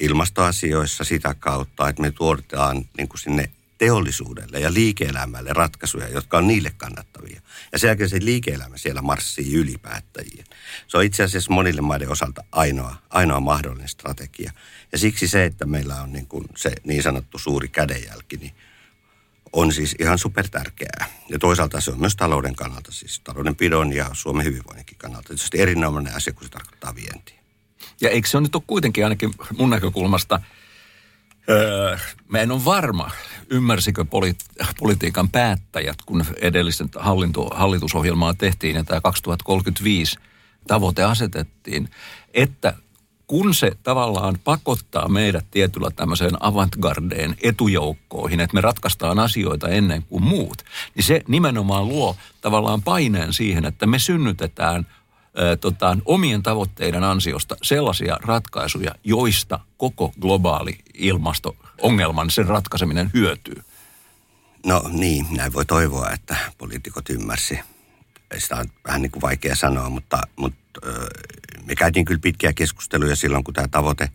ilmastoasioissa 0.00 1.04
sitä 1.04 1.34
kautta, 1.34 1.88
että 1.88 2.02
me 2.02 2.10
tuotetaan 2.10 2.84
niin 2.96 3.08
kuin 3.08 3.20
sinne 3.20 3.50
teollisuudelle 3.78 4.60
ja 4.60 4.74
liike-elämälle 4.74 5.52
ratkaisuja, 5.52 6.08
jotka 6.08 6.38
on 6.38 6.46
niille 6.46 6.72
kannattavia. 6.76 7.40
Ja 7.72 7.78
sen 7.78 7.88
jälkeen 7.88 8.10
se 8.10 8.18
liike-elämä 8.20 8.76
siellä 8.76 9.02
marssii 9.02 9.54
ylipäättäjiin. 9.54 10.44
Se 10.86 10.96
on 10.96 11.04
itse 11.04 11.22
asiassa 11.22 11.52
monille 11.52 11.80
maiden 11.80 12.10
osalta 12.10 12.44
ainoa, 12.52 12.96
ainoa 13.10 13.40
mahdollinen 13.40 13.88
strategia. 13.88 14.52
Ja 14.92 14.98
siksi 14.98 15.28
se, 15.28 15.44
että 15.44 15.66
meillä 15.66 16.02
on 16.02 16.12
niin 16.12 16.26
kuin 16.26 16.44
se 16.56 16.72
niin 16.84 17.02
sanottu 17.02 17.38
suuri 17.38 17.68
kädenjälki, 17.68 18.36
niin 18.36 18.52
on 19.52 19.72
siis 19.72 19.96
ihan 19.98 20.18
super 20.18 20.48
tärkeää. 20.48 21.06
Ja 21.28 21.38
toisaalta 21.38 21.80
se 21.80 21.90
on 21.90 22.00
myös 22.00 22.16
talouden 22.16 22.54
kannalta, 22.54 22.92
siis 22.92 23.20
taloudenpidon 23.20 23.92
ja 23.92 24.10
Suomen 24.12 24.46
hyvinvoinninkin 24.46 24.98
kannalta. 24.98 25.28
Tietysti 25.28 25.60
erinomainen 25.60 26.16
asia, 26.16 26.32
kun 26.32 26.44
se 26.44 26.50
tarkoittaa 26.50 26.94
vientiä. 26.94 27.38
Ja 28.00 28.10
eikö 28.10 28.28
se 28.28 28.36
on 28.36 28.42
nyt 28.42 28.54
ole 28.54 28.62
kuitenkin 28.66 29.04
ainakin 29.04 29.30
mun 29.58 29.70
näkökulmasta, 29.70 30.40
öö, 31.48 31.96
mä 32.28 32.38
en 32.38 32.52
ole 32.52 32.64
varma, 32.64 33.10
ymmärsikö 33.50 34.04
poli- 34.04 34.64
politiikan 34.78 35.30
päättäjät, 35.30 35.98
kun 36.06 36.24
edellisen 36.40 36.88
hallinto, 36.96 37.50
hallitusohjelmaa 37.54 38.34
tehtiin 38.34 38.76
ja 38.76 38.84
tämä 38.84 39.00
2035 39.00 40.18
tavoite 40.66 41.04
asetettiin, 41.04 41.88
että 42.34 42.74
kun 43.28 43.54
se 43.54 43.72
tavallaan 43.82 44.38
pakottaa 44.44 45.08
meidät 45.08 45.46
tietyllä 45.50 45.90
tämmöiseen 45.90 46.36
avantgardeen 46.40 47.36
etujoukkoihin, 47.42 48.40
että 48.40 48.54
me 48.54 48.60
ratkaistaan 48.60 49.18
asioita 49.18 49.68
ennen 49.68 50.02
kuin 50.02 50.22
muut, 50.22 50.62
niin 50.94 51.04
se 51.04 51.22
nimenomaan 51.28 51.88
luo 51.88 52.16
tavallaan 52.40 52.82
paineen 52.82 53.32
siihen, 53.32 53.64
että 53.64 53.86
me 53.86 53.98
synnytetään 53.98 54.86
ää, 55.36 55.56
tota, 55.56 55.96
omien 56.04 56.42
tavoitteiden 56.42 57.04
ansiosta 57.04 57.56
sellaisia 57.62 58.16
ratkaisuja, 58.22 58.94
joista 59.04 59.60
koko 59.76 60.12
globaali 60.20 60.78
ilmasto-ongelman, 60.94 62.30
sen 62.30 62.46
ratkaiseminen 62.46 63.10
hyötyy. 63.14 63.62
No 64.66 64.82
niin, 64.92 65.26
näin 65.30 65.52
voi 65.52 65.64
toivoa, 65.64 66.10
että 66.10 66.36
poliitikot 66.58 67.10
ymmärsi. 67.10 67.60
Sitä 68.38 68.56
on 68.56 68.66
vähän 68.86 69.02
niin 69.02 69.12
kuin 69.12 69.22
vaikea 69.22 69.56
sanoa, 69.56 69.90
mutta, 69.90 70.22
mutta 70.36 70.58
me 71.64 71.74
käytiin 71.74 72.04
kyllä 72.04 72.20
pitkiä 72.22 72.52
keskusteluja 72.52 73.16
silloin, 73.16 73.44
kun 73.44 73.54
tämä 73.54 73.68
tavoite 73.68 74.10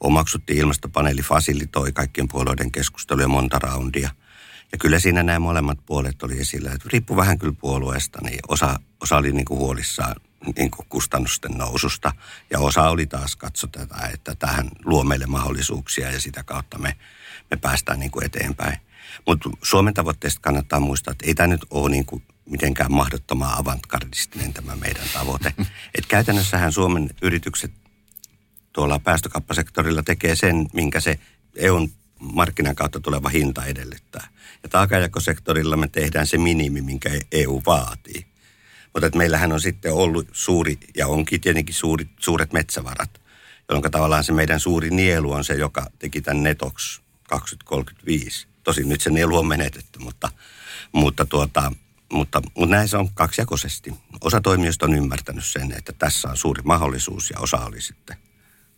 omaksuttiin. 0.00 0.58
Ilmastopaneeli 0.58 1.22
fasilitoi 1.22 1.92
kaikkien 1.92 2.28
puolueiden 2.28 2.72
keskusteluja 2.72 3.28
monta 3.28 3.58
raundia. 3.58 4.10
Ja 4.72 4.78
kyllä 4.78 4.98
siinä 4.98 5.22
nämä 5.22 5.38
molemmat 5.38 5.78
puolet 5.86 6.22
oli 6.22 6.40
esillä. 6.40 6.72
Että 6.72 6.88
riippuu 6.92 7.16
vähän 7.16 7.38
kyllä 7.38 7.54
puolueesta, 7.60 8.18
niin 8.22 8.38
osa, 8.48 8.80
osa 9.00 9.16
oli 9.16 9.32
niin 9.32 9.44
kuin 9.44 9.60
huolissaan 9.60 10.16
niin 10.56 10.70
kuin 10.70 10.86
kustannusten 10.88 11.50
noususta. 11.50 12.12
Ja 12.50 12.58
osa 12.58 12.88
oli 12.88 13.06
taas 13.06 13.36
katso 13.36 13.66
tätä, 13.66 14.10
että 14.14 14.34
tähän 14.34 14.70
luo 14.84 15.04
meille 15.04 15.26
mahdollisuuksia 15.26 16.10
ja 16.10 16.20
sitä 16.20 16.42
kautta 16.42 16.78
me, 16.78 16.96
me 17.50 17.56
päästään 17.56 18.00
niin 18.00 18.10
kuin 18.10 18.26
eteenpäin. 18.26 18.78
Mutta 19.26 19.50
Suomen 19.62 19.94
tavoitteesta 19.94 20.40
kannattaa 20.40 20.80
muistaa, 20.80 21.12
että 21.12 21.26
ei 21.26 21.34
tämä 21.34 21.46
nyt 21.46 21.66
ole 21.70 21.90
niin 21.90 22.06
kuin 22.06 22.22
mitenkään 22.50 22.92
mahdottoman 22.92 23.58
avantgardistinen 23.58 24.52
tämä 24.52 24.76
meidän 24.76 25.06
tavoite. 25.12 25.54
Et 25.98 26.06
käytännössähän 26.06 26.72
Suomen 26.72 27.10
yritykset 27.22 27.72
tuolla 28.72 28.98
päästökauppasektorilla 28.98 30.02
tekee 30.02 30.36
sen, 30.36 30.66
minkä 30.72 31.00
se 31.00 31.18
EUn 31.56 31.92
markkinan 32.20 32.74
kautta 32.74 33.00
tuleva 33.00 33.28
hinta 33.28 33.64
edellyttää. 33.64 34.28
Ja 34.62 34.68
taakajakosektorilla 34.68 35.76
me 35.76 35.88
tehdään 35.88 36.26
se 36.26 36.38
minimi, 36.38 36.80
minkä 36.80 37.10
EU 37.32 37.62
vaatii. 37.66 38.26
Mutta 38.92 39.06
että 39.06 39.18
meillähän 39.18 39.52
on 39.52 39.60
sitten 39.60 39.92
ollut 39.92 40.28
suuri, 40.32 40.78
ja 40.96 41.06
onkin 41.06 41.40
tietenkin 41.40 41.74
suuri, 41.74 42.08
suuret 42.20 42.52
metsävarat, 42.52 43.20
jolloin 43.68 43.90
tavallaan 43.90 44.24
se 44.24 44.32
meidän 44.32 44.60
suuri 44.60 44.90
nielu 44.90 45.32
on 45.32 45.44
se, 45.44 45.54
joka 45.54 45.86
teki 45.98 46.20
tämän 46.20 46.42
netoksi 46.42 47.00
2035. 47.28 48.46
Tosin 48.62 48.88
nyt 48.88 49.00
se 49.00 49.10
nielu 49.10 49.36
on 49.36 49.46
menetetty, 49.46 49.98
mutta, 49.98 50.30
mutta 50.92 51.24
tuota, 51.24 51.72
mutta, 52.12 52.42
mutta 52.56 52.76
näin 52.76 52.88
se 52.88 52.96
on 52.96 53.08
kaksijakoisesti. 53.14 53.94
Osa 54.20 54.40
toimijoista 54.40 54.86
on 54.86 54.94
ymmärtänyt 54.94 55.44
sen, 55.44 55.72
että 55.72 55.92
tässä 55.92 56.28
on 56.28 56.36
suuri 56.36 56.62
mahdollisuus 56.62 57.30
ja 57.30 57.38
osa 57.38 57.58
oli 57.58 57.80
sitten 57.80 58.16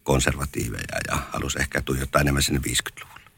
konservatiiveja 0.02 0.98
ja 1.08 1.18
halusi 1.32 1.60
ehkä 1.60 1.82
tuijottaa 1.82 2.20
enemmän 2.20 2.42
sinne 2.42 2.60
50-luvulle. 2.68 3.30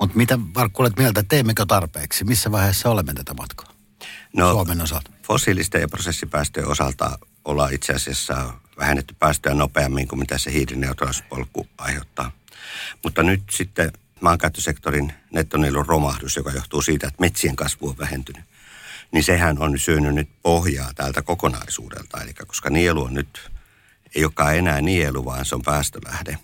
Mutta 0.00 0.16
mitä 0.16 0.38
Markku 0.54 0.82
olet 0.82 0.96
mieltä, 0.98 1.22
teemmekö 1.22 1.66
tarpeeksi? 1.66 2.24
Missä 2.24 2.52
vaiheessa 2.52 2.90
olemme 2.90 3.14
tätä 3.14 3.34
matkaa 3.34 3.72
no, 4.32 4.50
Suomen 4.50 4.80
osalta? 4.80 5.10
Fossiilisten 5.22 5.80
ja 5.80 5.88
prosessipäästöjen 5.88 6.68
osalta 6.68 7.18
ollaan 7.44 7.74
itse 7.74 7.92
asiassa 7.92 8.54
vähennetty 8.78 9.14
päästöjä 9.18 9.54
nopeammin 9.54 10.08
kuin 10.08 10.18
mitä 10.18 10.38
se 10.38 10.52
hiilineutraalisuuspolku 10.52 11.68
aiheuttaa. 11.78 12.32
Mutta 13.04 13.22
nyt 13.22 13.42
sitten 13.50 13.92
maankäyttösektorin 14.20 15.12
nettonielun 15.32 15.86
romahdus, 15.86 16.36
joka 16.36 16.50
johtuu 16.50 16.82
siitä, 16.82 17.06
että 17.06 17.20
metsien 17.20 17.56
kasvu 17.56 17.88
on 17.88 17.98
vähentynyt, 17.98 18.44
niin 19.12 19.24
sehän 19.24 19.58
on 19.58 19.78
syönyt 19.78 20.14
nyt 20.14 20.28
pohjaa 20.42 20.94
tältä 20.94 21.22
kokonaisuudelta. 21.22 22.22
Eli 22.22 22.34
koska 22.34 22.70
nielu 22.70 23.02
on 23.02 23.14
nyt, 23.14 23.50
ei 24.14 24.24
olekaan 24.24 24.56
enää 24.56 24.80
nielu, 24.80 25.24
vaan 25.24 25.44
se 25.44 25.54
on 25.54 25.62
päästölähde, 25.62 26.38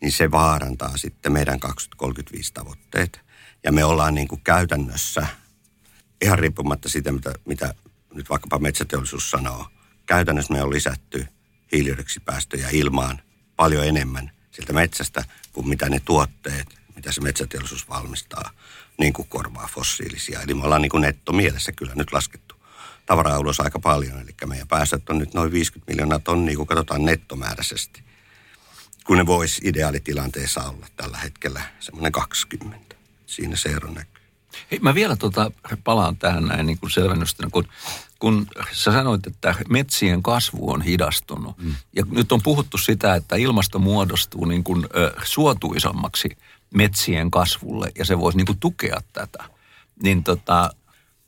niin 0.00 0.12
se 0.12 0.30
vaarantaa 0.30 0.96
sitten 0.96 1.32
meidän 1.32 1.60
2035 1.60 2.52
tavoitteet. 2.54 3.20
Ja 3.64 3.72
me 3.72 3.84
ollaan 3.84 4.14
niin 4.14 4.28
kuin 4.28 4.40
käytännössä, 4.44 5.26
ihan 6.22 6.38
riippumatta 6.38 6.88
siitä, 6.88 7.12
mitä, 7.12 7.34
mitä 7.44 7.74
nyt 8.14 8.30
vaikkapa 8.30 8.58
metsäteollisuus 8.58 9.30
sanoo, 9.30 9.66
käytännössä 10.06 10.52
me 10.52 10.62
on 10.62 10.70
lisätty 10.70 11.26
hiilidioksidipäästöjä 11.72 12.68
ilmaan 12.72 13.22
paljon 13.56 13.86
enemmän 13.86 14.30
sieltä 14.50 14.72
metsästä 14.72 15.24
kuin 15.52 15.68
mitä 15.68 15.88
ne 15.88 16.00
tuotteet, 16.04 16.66
mitä 16.96 17.12
se 17.12 17.20
metsäteollisuus 17.20 17.88
valmistaa, 17.88 18.50
niin 18.98 19.12
kuin 19.12 19.28
korvaa 19.28 19.68
fossiilisia. 19.74 20.42
Eli 20.42 20.54
me 20.54 20.64
ollaan 20.64 20.82
niin 20.82 20.90
kuin 20.90 21.00
nettomielessä 21.00 21.72
kyllä 21.72 21.92
nyt 21.94 22.12
laskettu 22.12 22.54
tavaraa 23.06 23.38
ulos 23.38 23.60
aika 23.60 23.78
paljon. 23.78 24.20
Eli 24.20 24.34
meidän 24.46 24.68
päästöt 24.68 25.10
on 25.10 25.18
nyt 25.18 25.34
noin 25.34 25.52
50 25.52 25.92
miljoonaa 25.92 26.18
tonnia, 26.18 26.56
kun 26.56 26.66
katsotaan 26.66 27.04
nettomääräisesti. 27.04 28.02
Kun 29.06 29.16
ne 29.16 29.26
voisi 29.26 29.60
ideaalitilanteessa 29.64 30.62
olla 30.62 30.86
tällä 30.96 31.18
hetkellä 31.18 31.62
semmoinen 31.80 32.12
20. 32.12 32.96
Siinä 33.26 33.56
se 33.56 33.68
ero 33.68 33.90
näkyy. 33.90 34.22
Hei, 34.70 34.78
mä 34.78 34.94
vielä 34.94 35.16
tota, 35.16 35.50
palaan 35.84 36.16
tähän 36.16 36.44
näin 36.44 36.66
niin 36.66 36.78
kuin 36.78 36.90
selvennystänä, 36.90 37.50
kun, 37.52 37.68
kun 38.18 38.46
sä 38.72 38.92
sanoit, 38.92 39.26
että 39.26 39.54
metsien 39.68 40.22
kasvu 40.22 40.70
on 40.70 40.82
hidastunut. 40.82 41.58
Mm. 41.58 41.74
Ja 41.96 42.04
nyt 42.10 42.32
on 42.32 42.42
puhuttu 42.42 42.78
sitä, 42.78 43.14
että 43.14 43.36
ilmasto 43.36 43.78
muodostuu 43.78 44.44
niin 44.44 44.64
kuin, 44.64 44.86
ö, 44.96 45.12
suotuisammaksi 45.22 46.28
metsien 46.74 47.30
kasvulle 47.30 47.92
ja 47.98 48.04
se 48.04 48.18
voisi 48.18 48.36
niin 48.36 48.46
kuin 48.46 48.60
tukea 48.60 49.00
tätä. 49.12 49.44
Niin 50.02 50.24
tota... 50.24 50.70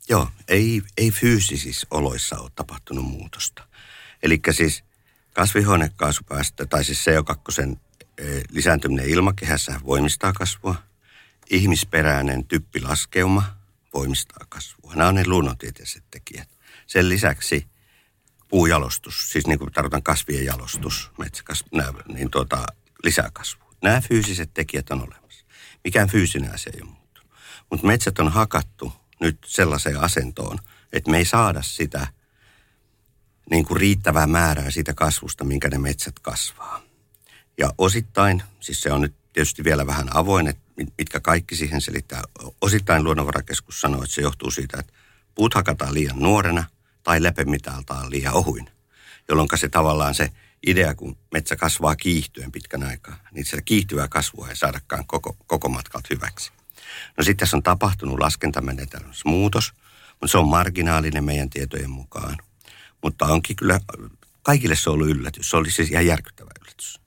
Joo, 0.09 0.27
ei, 0.47 0.81
ei 0.97 1.11
fyysisissä 1.11 1.87
oloissa 1.91 2.39
ole 2.39 2.51
tapahtunut 2.55 3.05
muutosta. 3.05 3.67
Eli 4.23 4.39
siis 4.51 4.83
kasvihuonekaasupäästö, 5.33 6.65
tai 6.65 6.83
siis 6.83 7.05
CO2 7.07 7.77
e, 8.17 8.41
lisääntyminen 8.51 9.09
ilmakehässä 9.09 9.81
voimistaa 9.85 10.33
kasvua. 10.33 10.75
Ihmisperäinen 11.49 12.45
typpilaskeuma 12.45 13.43
voimistaa 13.93 14.45
kasvua. 14.49 14.95
Nämä 14.95 15.09
on 15.09 15.15
ne 15.15 15.23
luonnontieteiset 15.27 16.03
tekijät. 16.11 16.49
Sen 16.87 17.09
lisäksi 17.09 17.67
puujalostus, 18.47 19.31
siis 19.31 19.47
niin 19.47 19.59
kuin 19.59 19.71
tarkoitan 19.71 20.03
kasvien 20.03 20.45
jalostus, 20.45 21.11
metsäkasvu, 21.17 21.69
niin 22.13 22.31
tuota, 22.31 22.65
lisää 23.03 23.29
kasvua. 23.33 23.73
Nämä 23.81 24.01
fyysiset 24.01 24.53
tekijät 24.53 24.89
on 24.89 24.99
olemassa. 24.99 25.20
Mikään 25.83 26.09
fyysinen 26.09 26.53
asia 26.53 26.71
ei 26.75 26.81
ole 26.81 26.91
muuttunut. 26.91 27.31
Mutta 27.69 27.87
metsät 27.87 28.19
on 28.19 28.31
hakattu 28.31 28.93
nyt 29.19 29.37
sellaiseen 29.45 29.99
asentoon, 29.99 30.57
että 30.93 31.11
me 31.11 31.17
ei 31.17 31.25
saada 31.25 31.61
sitä 31.61 32.07
niin 33.49 33.65
kuin 33.65 33.79
riittävää 33.79 34.27
määrää 34.27 34.71
siitä 34.71 34.93
kasvusta, 34.93 35.43
minkä 35.43 35.69
ne 35.69 35.77
metsät 35.77 36.19
kasvaa. 36.19 36.81
Ja 37.57 37.73
osittain, 37.77 38.43
siis 38.59 38.81
se 38.81 38.91
on 38.91 39.01
nyt 39.01 39.15
tietysti 39.33 39.63
vielä 39.63 39.87
vähän 39.87 40.15
avoin, 40.15 40.47
että 40.47 40.61
mitkä 40.97 41.19
kaikki 41.19 41.55
siihen 41.55 41.81
selittää. 41.81 42.21
Osittain 42.61 43.03
luonnonvarakeskus 43.03 43.81
sanoo, 43.81 44.03
että 44.03 44.15
se 44.15 44.21
johtuu 44.21 44.51
siitä, 44.51 44.79
että 44.79 44.93
puut 45.35 45.53
hakataan 45.53 45.93
liian 45.93 46.19
nuorena 46.19 46.63
tai 47.03 47.23
lepemitalta 47.23 47.93
on 47.93 48.11
liian 48.11 48.33
ohuin. 48.33 48.69
Jolloin 49.29 49.49
se 49.55 49.69
tavallaan 49.69 50.15
se 50.15 50.29
idea, 50.67 50.95
kun 50.95 51.17
metsä 51.31 51.55
kasvaa 51.55 51.95
kiihtyen 51.95 52.51
pitkän 52.51 52.83
aikaa, 52.83 53.17
niin 53.31 53.45
sitä 53.45 53.61
kiihtyvää 53.61 54.07
kasvua 54.07 54.49
ei 54.49 54.55
saadakaan 54.55 55.07
koko, 55.07 55.37
koko 55.47 55.69
matkalta 55.69 56.07
hyväksi. 56.09 56.51
No 57.17 57.23
sitten 57.23 57.37
tässä 57.37 57.57
on 57.57 57.63
tapahtunut 57.63 58.19
laskentamenetelmässä 58.19 59.29
muutos, 59.29 59.73
mutta 60.09 60.27
se 60.27 60.37
on 60.37 60.47
marginaalinen 60.47 61.23
meidän 61.23 61.49
tietojen 61.49 61.89
mukaan. 61.89 62.37
Mutta 63.03 63.25
onkin 63.25 63.55
kyllä, 63.55 63.79
kaikille 64.43 64.75
se 64.75 64.89
on 64.89 64.93
ollut 64.93 65.09
yllätys. 65.09 65.49
Se 65.49 65.57
oli 65.57 65.71
siis 65.71 65.91
ihan 65.91 66.05
järkyttävä 66.05 66.51
yllätys. 66.61 66.99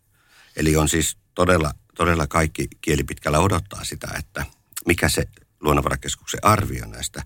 Eli 0.57 0.77
on 0.77 0.89
siis 0.89 1.17
todella, 1.35 1.75
todella 1.97 2.27
kaikki 2.27 2.69
kielipitkällä 2.81 3.39
odottaa 3.39 3.85
sitä, 3.85 4.09
että 4.19 4.47
mikä 4.87 5.09
se 5.09 5.25
luonnonvarakeskuksen 5.61 6.41
arvio 6.43 6.87
näistä 6.87 7.23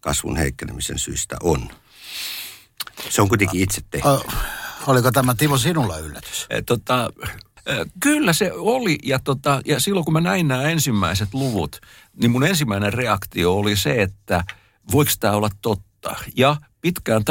kasvun 0.00 0.36
heikkenemisen 0.36 0.98
syistä 0.98 1.36
on. 1.42 1.70
Se 3.08 3.22
on 3.22 3.28
kuitenkin 3.28 3.60
itse 3.60 3.80
tehty. 3.90 4.08
Oliko 4.86 5.12
tämä 5.12 5.34
Timo 5.34 5.58
sinulla 5.58 5.98
yllätys? 5.98 6.46
E, 6.50 6.62
tota, 6.62 7.10
kyllä 8.00 8.32
se 8.32 8.52
oli 8.52 8.98
ja, 9.02 9.18
tota, 9.18 9.60
ja 9.64 9.80
silloin 9.80 10.04
kun 10.04 10.12
mä 10.12 10.20
näin 10.20 10.48
nämä 10.48 10.62
ensimmäiset 10.62 11.34
luvut, 11.34 11.80
niin 12.16 12.30
mun 12.30 12.46
ensimmäinen 12.46 12.92
reaktio 12.92 13.54
oli 13.54 13.76
se, 13.76 14.02
että 14.02 14.44
voiko 14.92 15.10
tämä 15.20 15.34
olla 15.34 15.50
totta. 15.62 16.16
Ja 16.36 16.56
pitkään 16.80 17.24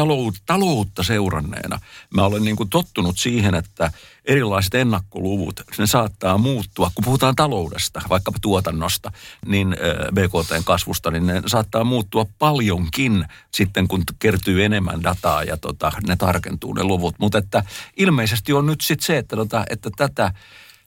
taloutta 0.45 1.03
seuranneena 1.03 1.79
mä 2.15 2.23
olen 2.23 2.43
niin 2.43 2.55
kuin 2.55 2.69
tottunut 2.69 3.17
siihen, 3.17 3.55
että 3.55 3.91
erilaiset 4.25 4.75
ennakkoluvut, 4.75 5.61
ne 5.77 5.87
saattaa 5.87 6.37
muuttua. 6.37 6.91
Kun 6.95 7.05
puhutaan 7.05 7.35
taloudesta, 7.35 8.01
vaikkapa 8.09 8.37
tuotannosta, 8.41 9.11
niin 9.45 9.75
BKTn 10.13 10.63
kasvusta, 10.63 11.11
niin 11.11 11.25
ne 11.25 11.41
saattaa 11.45 11.83
muuttua 11.83 12.25
paljonkin 12.39 13.25
sitten, 13.51 13.87
kun 13.87 14.03
kertyy 14.19 14.65
enemmän 14.65 15.03
dataa 15.03 15.43
ja 15.43 15.57
tota, 15.57 15.91
ne 16.07 16.15
tarkentuu 16.15 16.73
ne 16.73 16.83
luvut. 16.83 17.15
Mutta 17.19 17.37
että 17.37 17.63
ilmeisesti 17.97 18.53
on 18.53 18.65
nyt 18.65 18.81
sitten 18.81 19.05
se, 19.05 19.17
että, 19.17 19.35
tota, 19.35 19.65
että 19.69 19.89
tätä 19.97 20.33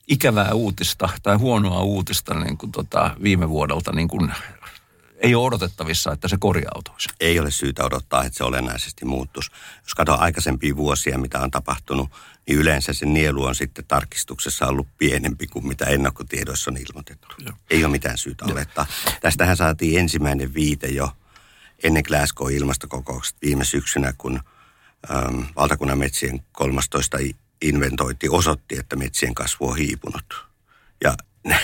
ikävää 0.08 0.52
uutista 0.54 1.08
tai 1.22 1.36
huonoa 1.36 1.80
uutista 1.80 2.34
niin 2.34 2.58
kuin 2.58 2.72
tota, 2.72 3.10
viime 3.22 3.48
vuodelta 3.48 3.92
niin 3.92 4.08
kuin 4.08 4.32
ei 5.22 5.34
ole 5.34 5.46
odotettavissa, 5.46 6.12
että 6.12 6.28
se 6.28 6.36
korjautuisi. 6.40 7.08
Ei 7.20 7.40
ole 7.40 7.50
syytä 7.50 7.84
odottaa, 7.84 8.24
että 8.24 8.36
se 8.36 8.44
olennaisesti 8.44 9.04
muuttuisi. 9.04 9.50
Jos 9.82 9.94
katsoo 9.94 10.16
aikaisempia 10.18 10.76
vuosia, 10.76 11.18
mitä 11.18 11.40
on 11.40 11.50
tapahtunut, 11.50 12.10
niin 12.48 12.58
yleensä 12.58 12.92
se 12.92 13.06
nielu 13.06 13.44
on 13.44 13.54
sitten 13.54 13.84
tarkistuksessa 13.88 14.66
ollut 14.66 14.86
pienempi 14.98 15.46
kuin 15.46 15.66
mitä 15.66 15.84
ennakkotiedoissa 15.84 16.70
on 16.70 16.76
ilmoitettu. 16.76 17.26
Joo. 17.44 17.54
Ei 17.70 17.84
ole 17.84 17.92
mitään 17.92 18.18
syytä 18.18 18.44
olettaa. 18.44 18.86
Tästähän 19.20 19.56
saatiin 19.56 20.00
ensimmäinen 20.00 20.54
viite 20.54 20.86
jo 20.86 21.10
ennen 21.82 22.02
Glasgow-ilmastokokoukset 22.08 23.36
viime 23.42 23.64
syksynä, 23.64 24.12
kun 24.18 24.40
äm, 25.10 25.44
valtakunnan 25.56 25.98
metsien 25.98 26.42
13 26.52 27.18
inventointi 27.62 28.28
osoitti, 28.28 28.78
että 28.78 28.96
metsien 28.96 29.34
kasvu 29.34 29.68
on 29.68 29.76
hiipunut. 29.76 30.46
Ja 31.04 31.16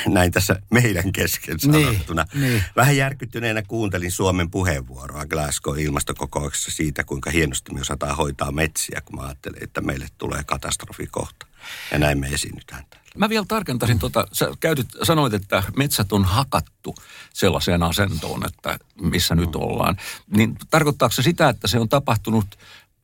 näin 0.07 0.33
tässä 0.33 0.63
meidän 0.71 1.13
kesken 1.13 1.57
niin, 1.63 1.85
sanottuna. 1.85 2.27
Niin, 2.35 2.43
niin. 2.43 2.65
Vähän 2.77 2.97
järkyttyneenä 2.97 3.63
kuuntelin 3.63 4.13
Suomen 4.13 4.51
puheenvuoroa 4.51 5.27
Glasgow-ilmastokokouksessa 5.27 6.71
siitä, 6.71 7.05
kuinka 7.05 7.31
hienosti 7.31 7.75
me 7.75 7.81
osataan 7.81 8.17
hoitaa 8.17 8.53
metsiä, 8.53 9.01
kun 9.05 9.17
mä 9.17 9.23
ajattelin, 9.27 9.65
että 9.65 9.81
meille 9.81 10.07
tulee 10.19 10.45
katastrofi 10.45 11.07
kohta. 11.07 11.47
Ja 11.93 11.99
näin 11.99 12.19
me 12.19 12.29
esiinnytään 12.29 12.85
täällä. 12.91 13.09
Mä 13.17 13.29
vielä 13.29 13.45
tarkentaisin, 13.49 13.99
tuota, 13.99 14.27
sä 14.33 14.49
käytit, 14.61 14.89
sanoit, 15.03 15.35
että 15.35 15.63
metsät 15.77 16.13
on 16.13 16.25
hakattu 16.25 16.95
sellaiseen 17.35 17.83
asentoon, 17.83 18.47
että 18.47 18.79
missä 19.01 19.35
nyt 19.35 19.57
ollaan. 19.57 19.97
Niin 20.37 20.57
tarkoittaako 20.71 21.13
se 21.13 21.23
sitä, 21.23 21.49
että 21.49 21.69
se 21.69 21.79
on 21.79 21.89
tapahtunut 21.89 22.59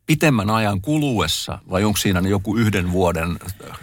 pitemmän 0.06 0.50
ajan 0.50 0.80
kuluessa 0.80 1.58
vai 1.70 1.84
onko 1.84 1.96
siinä 1.96 2.20
joku 2.20 2.56
yhden 2.56 2.92
vuoden? 2.92 3.38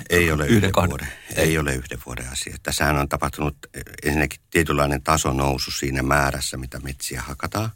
Ei 0.09 0.31
ole 0.31 0.47
yhden, 0.47 0.57
yhden 0.57 0.89
vuoden. 0.89 1.07
Ei 1.35 1.57
ole 1.57 1.75
yhden 1.75 1.99
vuoden 2.05 2.29
asia. 2.31 2.55
Tässähän 2.63 2.97
on 2.97 3.09
tapahtunut 3.09 3.57
ensinnäkin 4.03 4.41
tietynlainen 4.49 5.03
tasonousu 5.03 5.71
siinä 5.71 6.03
määrässä, 6.03 6.57
mitä 6.57 6.79
metsiä 6.79 7.21
hakataan. 7.21 7.69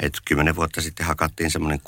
Et 0.00 0.12
kymmenen 0.24 0.56
vuotta 0.56 0.80
sitten 0.80 1.06
hakattiin 1.06 1.50
semmoinen 1.50 1.80
60-65, 1.80 1.84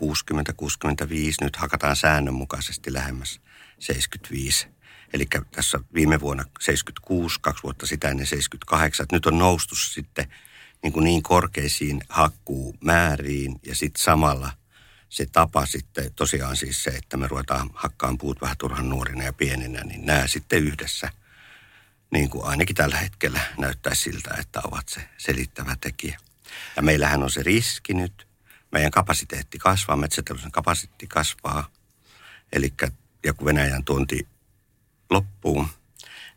nyt 1.41 1.57
hakataan 1.57 1.97
säännönmukaisesti 1.97 2.93
lähemmäs 2.93 3.41
75. 3.79 4.67
Eli 5.13 5.27
tässä 5.51 5.79
viime 5.95 6.21
vuonna 6.21 6.45
76, 6.61 7.39
kaksi 7.41 7.63
vuotta 7.63 7.87
sitä 7.87 8.09
ennen 8.09 8.27
78. 8.27 9.05
Et 9.05 9.13
nyt 9.13 9.27
on 9.27 9.39
noustu 9.39 9.75
sitten 9.75 10.27
niin, 10.83 10.93
kuin 10.93 11.05
niin 11.05 11.23
korkeisiin 11.23 12.01
hakkuumääriin 12.09 13.57
ja 13.67 13.75
sitten 13.75 14.05
samalla– 14.05 14.53
se 15.09 15.27
tapa 15.27 15.67
sitten 15.67 16.13
tosiaan 16.13 16.57
siis 16.57 16.85
se, 16.85 16.91
että 16.91 17.17
me 17.17 17.29
ruvetaan 17.29 17.71
hakkaan 17.75 18.19
puut 18.19 18.41
vähän 18.41 18.57
turhan 18.57 18.89
nuorina 18.89 19.25
ja 19.25 19.33
pieninä, 19.33 19.85
niin 19.85 20.07
nämä 20.07 20.27
sitten 20.27 20.63
yhdessä, 20.63 21.11
niin 22.11 22.31
kuin 22.31 22.45
ainakin 22.45 22.77
tällä 22.77 22.97
hetkellä 22.97 23.41
näyttää 23.59 23.95
siltä, 23.95 24.35
että 24.41 24.61
ovat 24.65 24.89
se 24.89 25.09
selittävä 25.19 25.77
tekijä. 25.81 26.19
Ja 26.77 26.83
meillähän 26.83 27.23
on 27.23 27.31
se 27.31 27.43
riski 27.43 27.95
nyt. 27.95 28.27
Meidän 28.73 28.91
kapasiteetti 28.91 29.59
kasvaa, 29.59 29.97
metsäteollisuuden 29.97 30.53
kapasiteetti 30.53 31.07
kasvaa. 31.07 31.71
Eli 32.53 32.73
ja 33.25 33.35
kun 33.35 33.47
Venäjän 33.47 33.85
tuonti 33.85 34.27
loppuu, 35.11 35.67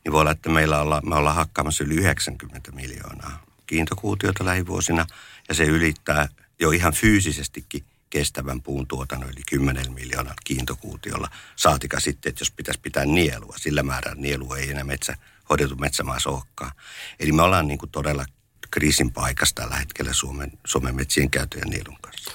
niin 0.03 0.11
voi 0.11 0.21
olla, 0.21 0.31
että 0.31 0.49
meillä 0.49 0.81
olla, 0.81 1.01
me 1.05 1.15
ollaan 1.15 1.35
hakkaamassa 1.35 1.83
yli 1.83 1.95
90 1.95 2.71
miljoonaa 2.71 3.45
kiintokuutiota 3.65 4.45
lähivuosina. 4.45 5.05
Ja 5.49 5.55
se 5.55 5.63
ylittää 5.63 6.29
jo 6.59 6.71
ihan 6.71 6.93
fyysisestikin 6.93 7.83
kestävän 8.09 8.61
puun 8.61 8.87
tuotannon 8.87 9.29
yli 9.29 9.41
10 9.49 9.93
miljoonan 9.93 10.35
kiintokuutiolla. 10.43 11.29
Saatika 11.55 11.99
sitten, 11.99 12.29
että 12.29 12.41
jos 12.41 12.51
pitäisi 12.51 12.79
pitää 12.81 13.05
nielua, 13.05 13.55
sillä 13.57 13.83
määrällä 13.83 14.21
nielu 14.21 14.53
ei 14.53 14.71
enää 14.71 14.83
metsä, 14.83 15.15
hoidettu 15.49 15.75
metsämaassa 15.75 16.29
olekaan. 16.29 16.71
Eli 17.19 17.31
me 17.31 17.41
ollaan 17.41 17.67
niin 17.67 17.79
kuin 17.79 17.91
todella 17.91 18.25
kriisin 18.71 19.11
paikassa 19.11 19.55
tällä 19.55 19.75
hetkellä 19.75 20.13
Suomen, 20.13 20.51
Suomen 20.65 20.95
metsien 20.95 21.29
käytön 21.29 21.59
ja 21.59 21.65
nielun 21.65 21.97
kanssa. 22.01 22.31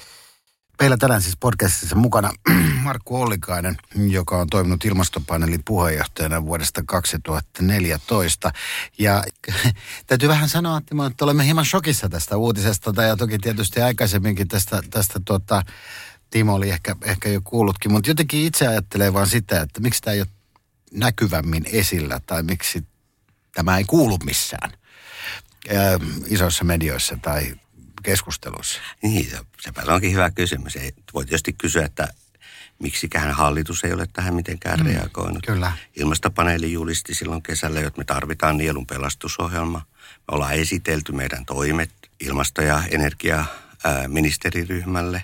Meillä 0.84 0.96
tänään 0.96 1.22
siis 1.22 1.36
podcastissa 1.36 1.96
mukana 1.96 2.32
Markku 2.82 3.22
Ollikainen, 3.22 3.76
joka 3.94 4.38
on 4.38 4.46
toiminut 4.46 4.84
ilmastopaneelin 4.84 5.64
puheenjohtajana 5.64 6.44
vuodesta 6.44 6.82
2014. 6.86 8.52
Ja 8.98 9.24
täytyy 10.06 10.28
vähän 10.28 10.48
sanoa, 10.48 10.78
että 10.78 11.24
olemme 11.24 11.44
hieman 11.44 11.64
shokissa 11.64 12.08
tästä 12.08 12.36
uutisesta, 12.36 13.02
ja 13.02 13.16
toki 13.16 13.38
tietysti 13.38 13.82
aikaisemminkin 13.82 14.48
tästä, 14.48 14.82
tästä 14.90 15.20
tuota, 15.24 15.62
Timo 16.30 16.54
oli 16.54 16.70
ehkä, 16.70 16.96
ehkä 17.04 17.28
jo 17.28 17.40
kuullutkin, 17.44 17.92
mutta 17.92 18.10
jotenkin 18.10 18.46
itse 18.46 18.68
ajattelee 18.68 19.12
vaan 19.12 19.26
sitä, 19.26 19.60
että 19.60 19.80
miksi 19.80 20.02
tämä 20.02 20.14
ei 20.14 20.20
ole 20.20 20.28
näkyvämmin 20.92 21.64
esillä, 21.72 22.20
tai 22.26 22.42
miksi 22.42 22.84
tämä 23.54 23.78
ei 23.78 23.84
kuulu 23.84 24.18
missään 24.24 24.72
isoissa 26.26 26.64
medioissa 26.64 27.18
tai 27.22 27.54
keskusteluissa? 28.04 28.80
Niin, 29.02 29.30
se, 29.30 29.38
sepä 29.60 29.82
onkin 29.88 30.12
hyvä 30.12 30.30
kysymys. 30.30 30.76
Ei, 30.76 30.92
voi 31.14 31.24
tietysti 31.24 31.52
kysyä, 31.52 31.84
että 31.84 32.08
miksiköhän 32.78 33.34
hallitus 33.34 33.84
ei 33.84 33.92
ole 33.92 34.06
tähän 34.12 34.34
mitenkään 34.34 34.80
mm, 34.80 34.86
reagoinut. 34.86 35.46
Kyllä. 35.46 35.72
Ilmastopaneeli 35.96 36.72
julisti 36.72 37.14
silloin 37.14 37.42
kesällä, 37.42 37.80
että 37.80 37.98
me 37.98 38.04
tarvitaan 38.04 38.56
nielun 38.56 38.86
pelastusohjelma. 38.86 39.78
Me 39.78 39.84
ollaan 40.32 40.54
esitelty 40.54 41.12
meidän 41.12 41.46
toimet 41.46 41.90
ilmasto- 42.20 42.62
ja 42.62 42.82
energiaministeriryhmälle 42.90 45.22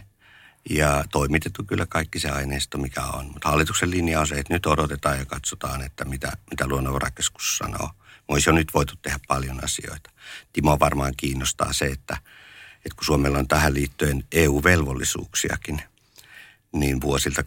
ja 0.71 1.05
toimitettu 1.12 1.64
kyllä 1.64 1.87
kaikki 1.87 2.21
se 2.21 2.31
aineisto, 2.31 2.79
mikä 2.79 3.03
on. 3.03 3.27
Mutta 3.33 3.49
hallituksen 3.49 3.90
linja 3.90 4.21
on 4.21 4.27
se, 4.27 4.35
että 4.35 4.55
nyt 4.55 4.66
odotetaan 4.66 5.19
ja 5.19 5.25
katsotaan, 5.25 5.83
että 5.83 6.05
mitä, 6.05 6.33
mitä 6.51 6.66
luonnonvarakeskus 6.66 7.59
sanoo. 7.59 7.90
Me 8.29 8.33
olisi 8.33 8.51
jo 8.51 8.55
nyt 8.55 8.75
voitu 8.75 8.95
tehdä 9.03 9.19
paljon 9.29 9.64
asioita. 9.64 10.11
Timo 10.53 10.77
varmaan 10.81 11.14
kiinnostaa 11.16 11.73
se, 11.73 11.87
että– 11.87 12.16
että 12.85 12.97
kun 12.97 13.05
Suomella 13.05 13.38
on 13.38 13.49
tähän 13.49 13.75
liittyen 13.75 14.25
EU-velvollisuuksiakin, 14.33 15.83
niin 16.73 17.01
vuosilta 17.01 17.43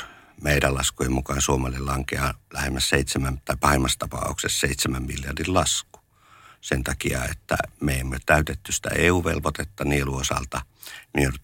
2021-2026 0.00 0.04
meidän 0.42 0.74
laskujen 0.74 1.12
mukaan 1.12 1.42
Suomelle 1.42 1.78
lankeaa 1.78 2.34
lähemmäs 2.52 2.88
seitsemän, 2.88 3.40
tai 3.44 3.56
pahimmassa 3.60 3.98
tapauksessa 3.98 4.60
seitsemän 4.60 5.02
miljardin 5.02 5.54
lasku. 5.54 6.00
Sen 6.60 6.84
takia, 6.84 7.24
että 7.24 7.56
me 7.80 7.98
emme 7.98 8.18
täytetty 8.26 8.72
sitä 8.72 8.88
EU-velvoitetta 8.94 9.84
nieluosalta, 9.84 10.60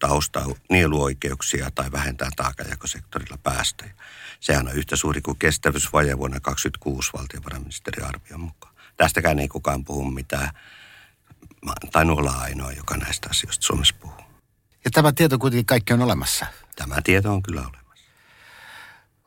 ostaa 0.09 0.45
nieluoikeuksia 0.69 1.71
tai 1.71 1.91
vähentää 1.91 2.29
taakajakosektorilla 2.35 3.37
päästöjä. 3.37 3.93
Sehän 4.39 4.67
on 4.67 4.73
yhtä 4.73 4.95
suuri 4.95 5.21
kuin 5.21 5.39
kestävyysvaje 5.39 6.17
vuonna 6.17 6.39
2026 6.39 7.13
valtiovarainministeriön 7.13 8.07
arvion 8.07 8.39
mukaan. 8.39 8.75
Tästäkään 8.97 9.39
ei 9.39 9.47
kukaan 9.47 9.85
puhu 9.85 10.11
mitään 10.11 10.49
mä 11.65 11.73
tainnut 11.91 12.19
olla 12.19 12.31
ainoa, 12.31 12.71
joka 12.71 12.97
näistä 12.97 13.27
asioista 13.29 13.65
Suomessa 13.65 13.95
puhuu. 13.99 14.25
Ja 14.85 14.91
tämä 14.91 15.11
tieto 15.11 15.39
kuitenkin 15.39 15.65
kaikki 15.65 15.93
on 15.93 16.01
olemassa. 16.01 16.45
Tämä 16.75 16.95
tieto 17.03 17.33
on 17.33 17.43
kyllä 17.43 17.61
olemassa. 17.61 18.05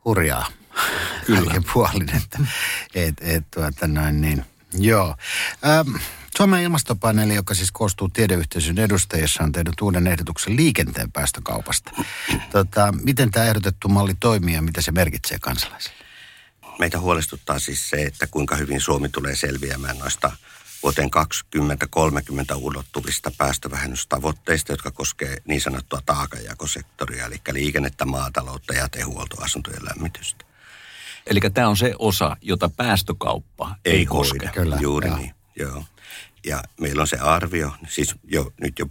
Hurjaa. 0.05 0.47
Kyllä. 1.27 1.63
puolin, 1.73 2.17
että 2.17 2.39
et, 2.95 3.15
et, 3.21 3.51
tuota 3.51 3.87
noin 3.87 4.21
niin. 4.21 4.45
Joo. 4.73 5.17
Ähm, 5.67 5.97
Suomen 6.37 6.63
ilmastopaneeli, 6.63 7.35
joka 7.35 7.55
siis 7.55 7.73
koostuu 7.73 8.09
tiedeyhteisön 8.09 8.79
edustajissa, 8.79 9.45
on 9.45 9.53
tehnyt 9.53 9.81
uuden 9.81 10.07
ehdotuksen 10.07 10.57
liikenteen 10.57 11.13
päästökaupasta. 11.13 11.91
Tota, 12.53 12.95
miten 13.03 13.31
tämä 13.31 13.47
ehdotettu 13.47 13.89
malli 13.89 14.15
toimii 14.21 14.55
ja 14.55 14.63
mitä 14.63 14.83
se 14.83 14.93
merkitsee 14.93 15.39
kansalaisille? 15.39 16.05
Meitä 16.79 17.01
huolestuttaa 17.01 17.59
siis 17.59 17.91
se, 17.91 18.03
että 18.03 18.27
kuinka 18.27 18.57
hyvin 18.57 18.81
Suomi 18.81 19.09
tulee 19.09 19.37
selviämään 19.37 19.99
noista 19.99 20.33
vuoteen 20.83 21.11
2030 21.11 22.57
ulottuvista 22.57 23.31
päästövähennystavoitteista, 23.39 24.73
jotka 24.73 24.91
koskee 24.91 25.37
niin 25.45 25.61
sanottua 25.61 26.01
taakajakosektoria, 26.07 27.27
eli 27.27 27.41
liikennettä, 27.53 28.05
maataloutta, 28.05 28.75
jätehuoltoa, 28.75 29.45
asuntojen 29.45 29.85
lämmitystä. 29.85 30.45
Eli 31.27 31.41
tämä 31.55 31.69
on 31.69 31.77
se 31.77 31.95
osa, 31.99 32.37
jota 32.41 32.69
päästökauppa 32.69 33.77
ei, 33.85 33.97
ei 33.97 34.07
koske. 34.07 34.51
Kyllä, 34.55 34.79
Juuri 34.81 35.11
niin, 35.11 35.35
joo. 35.57 35.85
Ja 36.47 36.63
meillä 36.81 37.01
on 37.01 37.09
se 37.09 37.19
arvio, 37.19 37.73
siis 37.89 38.15
jo, 38.25 38.53
nyt 38.61 38.79
jo 38.79 38.87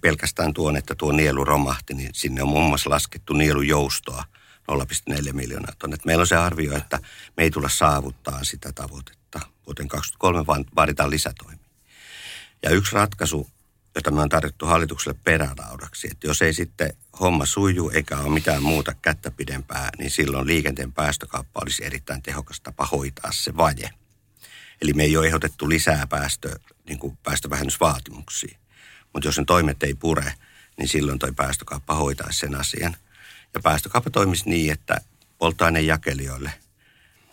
pelkästään 0.00 0.54
tuon, 0.54 0.76
että 0.76 0.94
tuo 0.94 1.12
nielu 1.12 1.44
romahti, 1.44 1.94
niin 1.94 2.10
sinne 2.14 2.42
on 2.42 2.48
muun 2.48 2.68
muassa 2.68 2.90
laskettu 2.90 3.32
nielujoustoa 3.32 4.24
0,4 4.72 5.32
miljoonaa 5.32 5.72
tonnia. 5.78 5.98
Meillä 6.04 6.20
on 6.20 6.26
se 6.26 6.36
arvio, 6.36 6.76
että 6.76 6.98
me 7.36 7.42
ei 7.42 7.50
tulla 7.50 7.68
saavuttaa 7.68 8.44
sitä 8.44 8.72
tavoitetta. 8.72 9.40
Vuoteen 9.68 9.88
2023 9.88 10.46
vaan 10.46 10.64
vaaditaan 10.76 11.10
lisätoimia. 11.10 11.66
Ja 12.62 12.70
yksi 12.70 12.94
ratkaisu, 12.94 13.50
jota 13.94 14.10
me 14.10 14.20
on 14.20 14.28
tarjottu 14.28 14.66
hallitukselle 14.66 15.18
peräraudaksi, 15.24 16.08
että 16.10 16.26
jos 16.26 16.42
ei 16.42 16.54
sitten 16.54 16.92
homma 17.20 17.46
suju 17.46 17.90
eikä 17.94 18.18
ole 18.18 18.34
mitään 18.34 18.62
muuta 18.62 18.94
kättä 18.94 19.30
pidempää, 19.30 19.90
niin 19.98 20.10
silloin 20.10 20.46
liikenteen 20.46 20.92
päästökauppa 20.92 21.60
olisi 21.62 21.84
erittäin 21.84 22.22
tehokas 22.22 22.60
tapa 22.60 22.86
hoitaa 22.86 23.32
se 23.32 23.56
vaje. 23.56 23.90
Eli 24.82 24.92
me 24.92 25.02
ei 25.02 25.16
ole 25.16 25.26
ehdotettu 25.26 25.68
lisää 25.68 26.06
päästö, 26.06 26.58
niin 26.88 26.98
kuin 26.98 27.18
päästövähennysvaatimuksia. 27.22 28.58
Mutta 29.12 29.28
jos 29.28 29.34
sen 29.34 29.46
toimet 29.46 29.82
ei 29.82 29.94
pure, 29.94 30.34
niin 30.78 30.88
silloin 30.88 31.18
toi 31.18 31.32
päästökauppa 31.32 31.94
hoitaisi 31.94 32.38
sen 32.38 32.54
asian. 32.54 32.96
Ja 33.54 33.60
päästökauppa 33.62 34.10
toimisi 34.10 34.50
niin, 34.50 34.72
että 34.72 35.00
polttoainejakelijoille 35.38 36.52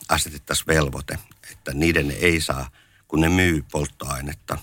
asetettaisiin 0.10 0.68
velvoite, 0.68 1.20
että 1.52 1.74
niiden 1.74 2.12
ei 2.12 2.42
saa, 2.42 2.70
kun 3.08 3.22
ne 3.22 3.30
myy 3.30 3.64
polttoainetta, 3.72 4.58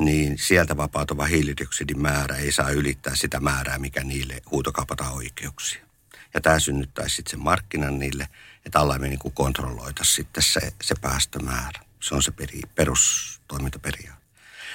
niin 0.00 0.38
sieltä 0.38 0.76
vapautuva 0.76 1.26
hiilidioksidin 1.26 2.02
määrä 2.02 2.36
ei 2.36 2.52
saa 2.52 2.70
ylittää 2.70 3.16
sitä 3.16 3.40
määrää, 3.40 3.78
mikä 3.78 4.04
niille 4.04 4.42
huutokaupataan 4.50 5.12
oikeuksia. 5.12 5.86
Ja 6.34 6.40
tämä 6.40 6.58
synnyttäisi 6.58 7.16
sitten 7.16 7.30
sen 7.30 7.40
markkinan 7.40 7.98
niille, 7.98 8.28
että 8.66 8.80
alla 8.80 8.98
me 8.98 9.08
niin 9.08 9.34
kontrolloitaisiin 9.34 10.16
sitten 10.16 10.42
se, 10.42 10.72
se 10.82 10.94
päästömäärä. 11.00 11.80
Se 12.00 12.14
on 12.14 12.22
se 12.22 12.30
peri, 12.30 12.60
perustoimintaperiaate. 12.74 14.20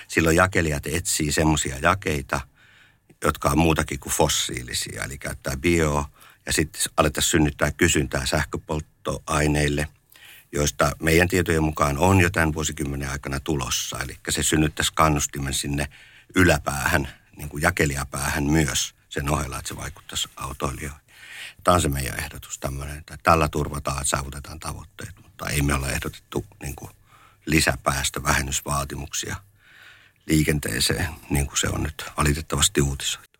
Silloin 0.08 0.36
jakelijat 0.36 0.88
etsii 0.88 1.32
semmoisia 1.32 1.78
jakeita, 1.82 2.42
jotka 3.24 3.50
on 3.50 3.58
muutakin 3.58 4.00
kuin 4.00 4.14
fossiilisia, 4.14 5.04
eli 5.04 5.18
käyttää 5.18 5.58
bio 5.58 6.06
ja 6.46 6.54
sitten 6.54 6.82
aletaan 6.98 7.24
synnyttää 7.24 7.72
kysyntää 7.72 8.26
sähköpolttoaineille, 8.26 9.88
joista 10.52 10.92
meidän 11.00 11.28
tietojen 11.28 11.64
mukaan 11.64 11.98
on 11.98 12.22
jo 12.22 12.30
tämän 12.30 12.54
vuosikymmenen 12.54 13.10
aikana 13.10 13.40
tulossa. 13.40 14.00
Eli 14.00 14.18
se 14.30 14.44
synnyttäisi 14.44 14.92
kannustimen 14.96 15.54
sinne 15.54 15.88
yläpäähän, 16.36 17.08
niin 17.38 17.50
kuin 17.50 17.62
jakelijapäähän 17.62 18.44
myös 18.44 18.96
sen 19.10 19.30
ohella, 19.30 19.58
että 19.58 19.68
se 19.68 19.76
vaikuttaisi 19.76 20.30
autoilijoihin. 20.36 21.02
Tämä 21.64 21.76
on 21.76 21.82
se 21.82 21.90
meidän 21.90 22.20
ehdotus 22.20 22.60
tämmöinen, 22.60 22.98
että 22.98 23.18
tällä 23.24 23.48
turvataan, 23.48 23.98
että 23.98 24.10
saavutetaan 24.10 24.60
tavoitteet, 24.60 25.16
mutta 25.24 25.50
ei 25.50 25.62
me 25.62 25.74
ole 25.74 25.90
ehdotettu 25.90 26.46
niin 26.62 26.76
kuin 26.76 26.92
lisäpäästövähennysvaatimuksia 27.46 29.36
liikenteeseen, 30.28 31.08
niin 31.30 31.48
kuin 31.48 31.58
se 31.58 31.68
on 31.70 31.84
nyt 31.84 32.06
valitettavasti 32.18 32.82
uutisoitu. 32.82 33.40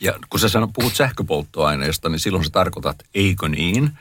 Ja 0.00 0.18
kun 0.30 0.40
sä 0.40 0.48
sanot, 0.48 0.72
puhut 0.72 0.94
sähköpolttoaineesta, 0.94 2.08
niin 2.08 2.20
silloin 2.20 2.44
sä 2.44 2.50
tarkoitat, 2.50 3.02
eikö 3.14 3.48
niin, 3.48 3.98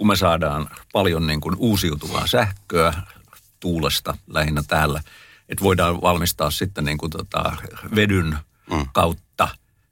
kun 0.00 0.06
me 0.06 0.16
saadaan 0.16 0.70
paljon 0.92 1.26
niin 1.26 1.40
kuin 1.40 1.56
uusiutuvaa 1.58 2.26
sähköä 2.26 2.94
tuulesta 3.60 4.16
lähinnä 4.26 4.62
täällä, 4.68 5.02
että 5.48 5.64
voidaan 5.64 6.00
valmistaa 6.00 6.50
sitten 6.50 6.84
niin 6.84 6.98
kuin 6.98 7.10
tota 7.10 7.56
vedyn 7.94 8.38
mm. 8.70 8.86
kautta 8.92 9.48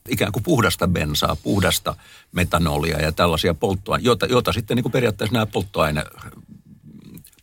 ikään 0.08 0.32
kuin 0.32 0.42
puhdasta 0.42 0.88
bensaa, 0.88 1.36
puhdasta 1.36 1.94
metanolia 2.32 3.00
ja 3.02 3.12
tällaisia 3.12 3.54
polttoaineita, 3.54 4.06
joita, 4.06 4.26
joita 4.26 4.52
sitten 4.52 4.74
niin 4.74 4.82
kuin 4.82 4.92
periaatteessa 4.92 5.32
nämä 5.32 5.46
polttoaine, 5.46 6.04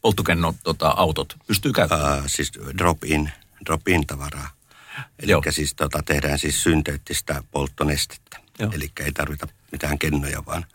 polttokennon 0.01 0.53
tota, 0.63 0.89
autot 0.89 1.35
pystyy 1.47 1.71
käyttämään. 1.71 2.19
Uh, 2.19 2.23
siis 2.27 2.51
drop-in, 2.77 3.31
drop-in 3.65 4.07
tavaraa. 4.07 4.49
Eli 5.19 5.31
siis 5.49 5.73
tota, 5.73 6.03
tehdään 6.05 6.39
siis 6.39 6.63
synteettistä 6.63 7.43
polttonestettä. 7.51 8.39
Eli 8.59 8.91
ei 8.99 9.11
tarvita 9.11 9.47
mitään 9.71 9.99
kennoja, 9.99 10.45
vaan 10.45 10.65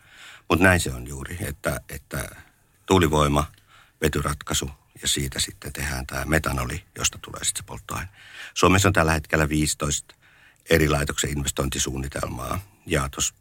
mutta 0.50 0.64
näin 0.64 0.80
se 0.80 0.94
on 0.94 1.08
juuri, 1.08 1.38
että, 1.40 1.80
että 1.88 2.36
tuulivoima, 2.86 3.46
vetyratkaisu 4.00 4.70
ja 5.02 5.08
siitä 5.08 5.40
sitten 5.40 5.72
tehdään 5.72 6.06
tämä 6.06 6.24
metanoli, 6.24 6.84
josta 6.98 7.18
tulee 7.22 7.44
sitten 7.44 7.62
se 7.62 7.66
polttoaine. 7.66 8.08
Suomessa 8.54 8.88
on 8.88 8.92
tällä 8.92 9.12
hetkellä 9.12 9.48
15 9.48 10.14
eri 10.70 10.88
laitoksen 10.88 11.30
investointisuunnitelmaa. 11.30 12.60
Ja 12.86 13.08
tos, 13.08 13.34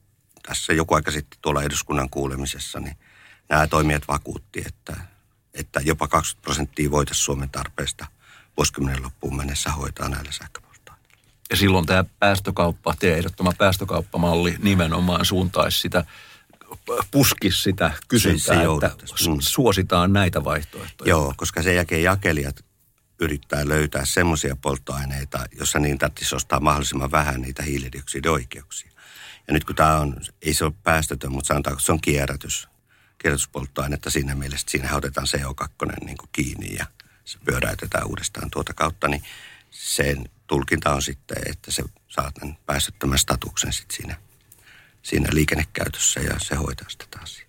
tässä 0.48 0.74
joku 0.74 0.94
aika 0.94 1.12
sitten 1.12 1.40
tuolla 1.42 1.64
eduskunnan 1.64 2.10
kuulemisessa, 2.10 2.80
niin 2.80 2.98
nämä 3.50 3.68
toimijat 3.68 4.08
vakuutti, 4.08 4.64
että, 4.66 4.98
että 5.54 5.80
jopa 5.84 6.08
20 6.08 6.44
prosenttia 6.44 6.92
voitaisiin 6.92 7.26
Suomen 7.26 7.50
tarpeesta 7.50 8.08
vuosikymmenen 8.58 9.04
loppuun 9.04 9.38
mennessä 9.38 9.72
hoitaa 9.72 10.10
näillä 10.10 10.32
sähköpolttoaineilla. 10.32 11.20
Ja 11.50 11.58
silloin 11.58 11.86
tämä 11.86 12.06
päästökauppa, 12.20 12.96
teidän 13.00 13.18
ehdottoma 13.20 13.54
päästökauppamalli 13.58 14.56
nimenomaan 14.60 15.26
suuntaisi 15.26 15.80
sitä 15.80 16.06
puskisi 17.12 17.62
sitä 17.62 17.92
kysyntää, 18.08 18.56
se, 18.56 18.64
se 18.80 18.86
että 18.86 19.30
mm. 19.30 19.38
suositaan 19.40 20.14
näitä 20.14 20.44
vaihtoehtoja. 20.44 21.10
Joo, 21.10 21.34
koska 21.38 21.62
sen 21.62 21.76
jälkeen 21.76 22.04
jakelijat 22.04 22.66
yrittää 23.20 23.68
löytää 23.68 24.06
semmoisia 24.06 24.56
polttoaineita, 24.56 25.46
jossa 25.60 25.80
niin 25.80 25.98
tarvitsisi 25.98 26.36
ostaa 26.36 26.60
mahdollisimman 26.60 27.12
vähän 27.12 27.42
niitä 27.42 27.64
hiilidioksidioikeuksia. 27.64 28.92
Ja 29.48 29.54
nyt 29.54 29.64
kun 29.64 29.76
tämä 29.76 30.00
on, 30.00 30.16
ei 30.42 30.54
se 30.54 30.66
ole 30.66 30.74
päästötön, 30.84 31.32
mutta 31.32 31.48
sanotaan, 31.48 31.74
että 31.74 31.86
se 31.86 31.92
on 31.92 32.02
kierrätys, 32.02 32.68
kierrätyspolttoainetta 33.18 34.10
siinä 34.10 34.36
mielessä, 34.36 34.64
että 34.64 34.72
siinä 34.72 34.96
otetaan 34.96 35.28
CO2 35.28 36.06
niin 36.06 36.18
kuin 36.18 36.30
kiinni 36.32 36.76
ja 36.76 36.86
se 37.26 37.38
pyöräytetään 37.46 38.08
uudestaan 38.08 38.50
tuota 38.52 38.74
kautta, 38.74 39.08
niin 39.08 39.24
sen 39.70 40.30
tulkinta 40.48 40.94
on 40.94 41.02
sitten, 41.02 41.38
että 41.46 41.72
se 41.72 41.84
saa 42.08 42.32
tämän 42.32 42.58
päästöttömän 42.66 43.20
statuksen 43.20 43.74
sitten 43.74 43.98
siinä 43.98 44.16
siinä 45.04 45.30
liikennekäytössä 45.32 46.20
ja 46.20 46.36
se 46.42 46.56
hoitaa 46.56 46.90
sitä 46.90 47.06
taas. 47.12 47.42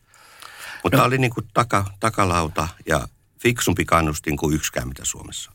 Mutta 0.82 0.96
no. 0.96 1.00
tämä 1.00 1.04
oli 1.04 1.18
niin 1.18 1.34
kuin 1.34 1.46
taka, 1.54 1.84
takalauta 2.00 2.68
ja 2.86 3.08
fiksumpi 3.38 3.84
kannustin 3.84 4.36
kuin 4.36 4.54
yksikään, 4.54 4.88
mitä 4.88 5.04
Suomessa. 5.04 5.52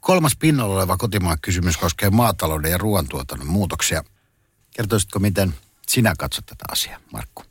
Kolmas 0.00 0.36
pinnalla 0.36 0.74
oleva 0.74 0.96
kotimaan 0.96 1.38
kysymys 1.42 1.76
koskee 1.76 2.10
maatalouden 2.10 2.70
ja 2.70 2.78
ruoantuotannon 2.78 3.48
muutoksia. 3.48 4.04
Kertoisitko, 4.76 5.18
miten 5.18 5.54
sinä 5.86 6.14
katsot 6.18 6.46
tätä 6.46 6.64
asiaa, 6.68 7.00
Markku? 7.12 7.44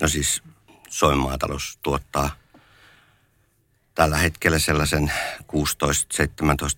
No 0.00 0.08
siis 0.08 0.42
Suomen 0.88 1.18
maatalous 1.18 1.78
tuottaa 1.82 2.36
tällä 3.94 4.16
hetkellä 4.16 4.58
sellaisen 4.58 5.12
16-17 5.42 5.46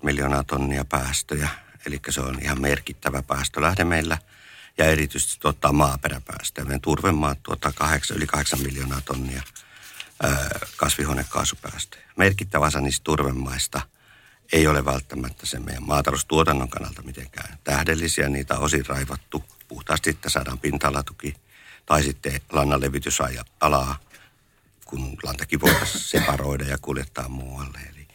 miljoonaa 0.03 0.45
tonnia 0.45 0.85
päästöjä. 0.85 1.49
Eli 1.87 2.01
se 2.11 2.21
on 2.21 2.39
ihan 2.43 2.61
merkittävä 2.61 3.23
päästölähde 3.23 3.85
meillä– 3.85 4.19
ja 4.79 4.85
erityisesti 4.85 5.41
tuottaa 5.41 5.73
maaperäpäästöjä. 5.73 6.65
Meidän 6.65 6.81
turvemaat 6.81 7.43
tuottaa 7.43 7.73
8, 7.73 8.17
yli 8.17 8.27
8 8.27 8.63
miljoonaa 8.63 9.01
tonnia 9.01 9.43
kasvihuonekaasupäästöjä. 10.77 12.03
Merkittävä 12.17 12.67
osa 12.67 12.81
niistä 12.81 13.05
turvemaista 13.05 13.81
ei 14.53 14.67
ole 14.67 14.85
välttämättä 14.85 15.47
sen 15.47 15.65
meidän 15.65 15.87
maataloustuotannon 15.87 16.69
kannalta 16.69 17.03
mitenkään 17.03 17.59
tähdellisiä. 17.65 18.29
Niitä 18.29 18.55
on 18.55 18.63
osin 18.63 18.87
raivattu 18.87 19.45
puhtaasti, 19.69 20.11
että 20.11 20.29
saadaan 20.29 20.59
pinta-alatuki 20.59 21.35
tai 21.87 22.03
sitten 22.03 22.41
lannan 22.53 22.81
levitysalaa, 22.81 23.99
kun 24.85 25.17
lantakin 25.23 25.61
voitaisiin 25.61 26.05
separoida 26.05 26.65
ja 26.65 26.79
kuljettaa 26.79 27.29
muualle. 27.29 27.79
Eli, 27.93 28.09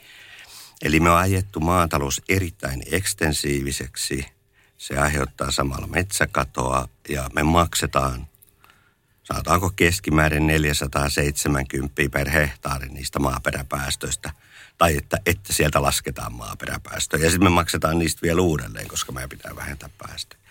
eli 0.81 0.99
me 0.99 1.09
on 1.09 1.17
ajettu 1.17 1.59
maatalous 1.59 2.21
erittäin 2.29 2.83
ekstensiiviseksi– 2.91 4.25
se 4.81 4.97
aiheuttaa 4.97 5.51
samalla 5.51 5.87
metsäkatoa 5.87 6.89
ja 7.09 7.29
me 7.33 7.43
maksetaan, 7.43 8.27
saataanko 9.23 9.71
keskimäärin 9.75 10.47
470 10.47 12.01
per 12.11 12.29
hehtaari 12.29 12.89
niistä 12.89 13.19
maaperäpäästöistä. 13.19 14.31
Tai 14.77 14.97
että, 14.97 15.17
että 15.25 15.53
sieltä 15.53 15.81
lasketaan 15.81 16.33
maaperäpäästöjä. 16.33 17.23
Ja 17.23 17.29
sitten 17.29 17.45
me 17.45 17.49
maksetaan 17.49 17.99
niistä 17.99 18.21
vielä 18.21 18.41
uudelleen, 18.41 18.87
koska 18.87 19.11
meidän 19.11 19.29
pitää 19.29 19.55
vähentää 19.55 19.89
päästöjä. 19.97 20.41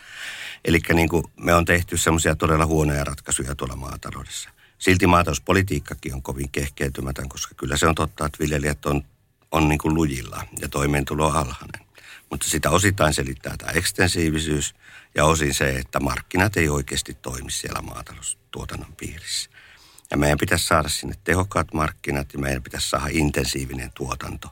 Eli 0.64 0.80
niin 0.94 1.08
me 1.36 1.54
on 1.54 1.64
tehty 1.64 1.96
semmoisia 1.96 2.36
todella 2.36 2.66
huonoja 2.66 3.04
ratkaisuja 3.04 3.54
tuolla 3.54 3.76
maataloudessa. 3.76 4.50
Silti 4.78 5.06
maatalouspolitiikkakin 5.06 6.14
on 6.14 6.22
kovin 6.22 6.50
kehkeytymätön, 6.52 7.28
koska 7.28 7.54
kyllä 7.54 7.76
se 7.76 7.86
on 7.86 7.94
totta, 7.94 8.26
että 8.26 8.38
viljelijät 8.40 8.86
on, 8.86 9.04
on 9.52 9.68
niin 9.68 9.78
kuin 9.78 9.94
lujilla 9.94 10.44
ja 10.60 10.68
toimeentulo 10.68 11.26
alhainen. 11.26 11.89
Mutta 12.30 12.48
sitä 12.48 12.70
osittain 12.70 13.14
selittää 13.14 13.56
tämä 13.56 13.72
ekstensiivisyys 13.72 14.74
ja 15.14 15.24
osin 15.24 15.54
se, 15.54 15.70
että 15.76 16.00
markkinat 16.00 16.56
ei 16.56 16.68
oikeasti 16.68 17.14
toimi 17.14 17.50
siellä 17.50 17.82
maataloustuotannon 17.82 18.94
piirissä. 18.96 19.50
Ja 20.10 20.16
meidän 20.16 20.38
pitäisi 20.38 20.66
saada 20.66 20.88
sinne 20.88 21.14
tehokkaat 21.24 21.74
markkinat 21.74 22.32
ja 22.32 22.38
meidän 22.38 22.62
pitäisi 22.62 22.88
saada 22.88 23.06
intensiivinen 23.10 23.92
tuotanto 23.94 24.48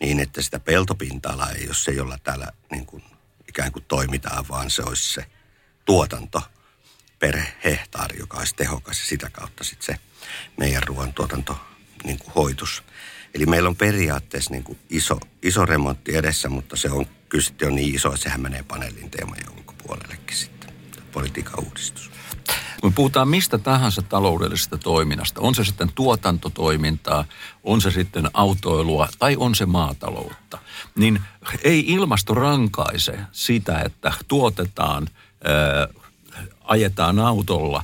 niin, 0.00 0.20
että 0.20 0.42
sitä 0.42 0.60
peltopinta-alaa 0.60 1.50
ei 1.50 1.66
ole 1.66 1.74
se, 1.74 1.92
jolla 1.92 2.18
täällä 2.18 2.52
niin 2.70 2.86
kuin 2.86 3.04
ikään 3.48 3.72
kuin 3.72 3.84
toimitaan, 3.88 4.48
vaan 4.48 4.70
se 4.70 4.82
olisi 4.82 5.12
se 5.12 5.26
tuotanto 5.84 6.42
per 7.18 7.38
hehtaari, 7.64 8.18
joka 8.18 8.38
olisi 8.38 8.54
tehokas 8.54 8.98
ja 8.98 9.06
sitä 9.06 9.30
kautta 9.30 9.64
sitten 9.64 9.94
se 9.94 10.00
meidän 10.56 10.82
ruoantuotanto 10.82 11.60
niin 12.04 12.18
kuin 12.18 12.34
hoitus. 12.34 12.82
Eli 13.34 13.46
meillä 13.46 13.68
on 13.68 13.76
periaatteessa 13.76 14.50
niin 14.50 14.64
kuin 14.64 14.78
iso, 14.90 15.18
iso 15.42 15.66
remontti 15.66 16.16
edessä, 16.16 16.48
mutta 16.48 16.76
se 16.76 16.90
on 16.90 17.06
kyllä 17.30 17.44
on 17.66 17.74
niin 17.74 17.94
iso, 17.94 18.08
että 18.08 18.22
sehän 18.22 18.40
menee 18.40 18.62
paneelin 18.62 19.10
teemojen 19.10 19.50
ulkopuolellekin 19.58 20.36
sitten, 20.36 20.70
politiikan 21.12 21.64
uudistus. 21.64 22.10
Me 22.82 22.90
puhutaan 22.94 23.28
mistä 23.28 23.58
tahansa 23.58 24.02
taloudellisesta 24.02 24.78
toiminnasta. 24.78 25.40
On 25.40 25.54
se 25.54 25.64
sitten 25.64 25.90
tuotantotoimintaa, 25.94 27.24
on 27.62 27.80
se 27.80 27.90
sitten 27.90 28.30
autoilua 28.34 29.08
tai 29.18 29.36
on 29.36 29.54
se 29.54 29.66
maataloutta. 29.66 30.58
Niin 30.94 31.20
ei 31.64 31.84
ilmasto 31.86 32.34
rankaise 32.34 33.18
sitä, 33.32 33.80
että 33.80 34.12
tuotetaan, 34.28 35.08
ää, 35.44 35.88
ajetaan 36.64 37.18
autolla 37.18 37.82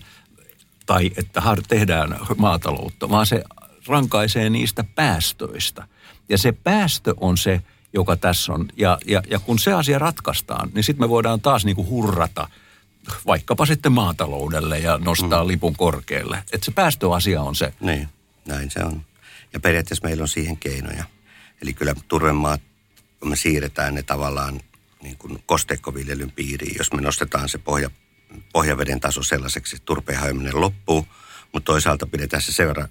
tai 0.86 1.10
että 1.16 1.42
tehdään 1.68 2.18
maataloutta, 2.36 3.08
vaan 3.08 3.26
se 3.26 3.44
rankaisee 3.86 4.50
niistä 4.50 4.84
päästöistä. 4.94 5.88
Ja 6.28 6.38
se 6.38 6.52
päästö 6.52 7.14
on 7.16 7.38
se, 7.38 7.62
joka 7.92 8.16
tässä 8.16 8.52
on. 8.52 8.68
Ja, 8.76 8.98
ja, 9.06 9.22
ja 9.30 9.38
kun 9.38 9.58
se 9.58 9.72
asia 9.72 9.98
ratkaistaan, 9.98 10.70
niin 10.74 10.84
sitten 10.84 11.04
me 11.04 11.08
voidaan 11.08 11.40
taas 11.40 11.64
niinku 11.64 11.86
hurrata 11.86 12.48
vaikkapa 13.26 13.66
sitten 13.66 13.92
maataloudelle 13.92 14.78
ja 14.78 14.98
nostaa 14.98 15.42
mm. 15.42 15.48
lipun 15.48 15.76
korkealle. 15.76 16.42
Että 16.52 16.64
se 16.64 16.70
päästöasia 16.70 17.42
on 17.42 17.54
se. 17.54 17.74
Niin, 17.80 18.08
näin 18.48 18.70
se 18.70 18.80
on. 18.84 19.02
Ja 19.52 19.60
periaatteessa 19.60 20.06
meillä 20.06 20.22
on 20.22 20.28
siihen 20.28 20.56
keinoja. 20.56 21.04
Eli 21.62 21.72
kyllä 21.72 21.94
turvemaat, 22.08 22.60
kun 23.20 23.30
me 23.30 23.36
siirretään 23.36 23.94
ne 23.94 24.02
tavallaan 24.02 24.60
niin 25.02 25.18
kuin 25.18 25.42
kosteikkoviljelyn 25.46 26.30
piiriin, 26.30 26.74
jos 26.78 26.92
me 26.92 27.00
nostetaan 27.00 27.48
se 27.48 27.58
pohja, 27.58 27.90
pohjaveden 28.52 29.00
taso 29.00 29.22
sellaiseksi, 29.22 29.76
että 29.76 29.86
turpeen 29.86 30.18
hajoaminen 30.18 30.60
loppuu, 30.60 31.06
mutta 31.52 31.66
toisaalta 31.66 32.06
pidetään 32.06 32.42
se 32.42 32.66
verran 32.66 32.88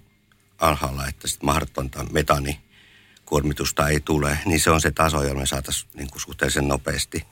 alhaalla, 0.60 1.08
että 1.08 1.28
sitten 1.28 1.46
mahdotonta 1.46 2.04
metani 2.04 2.60
kuormitusta 3.26 3.88
ei 3.88 4.00
tule, 4.00 4.40
niin 4.46 4.60
se 4.60 4.72
on 4.72 4.82
se 4.82 4.92
taso, 4.92 5.24
jolla 5.24 5.40
me 5.40 5.46
saataisiin 5.46 5.92
niin 5.94 6.10
kuin 6.10 6.22
suhteellisen 6.22 6.68
nopeasti 6.68 7.28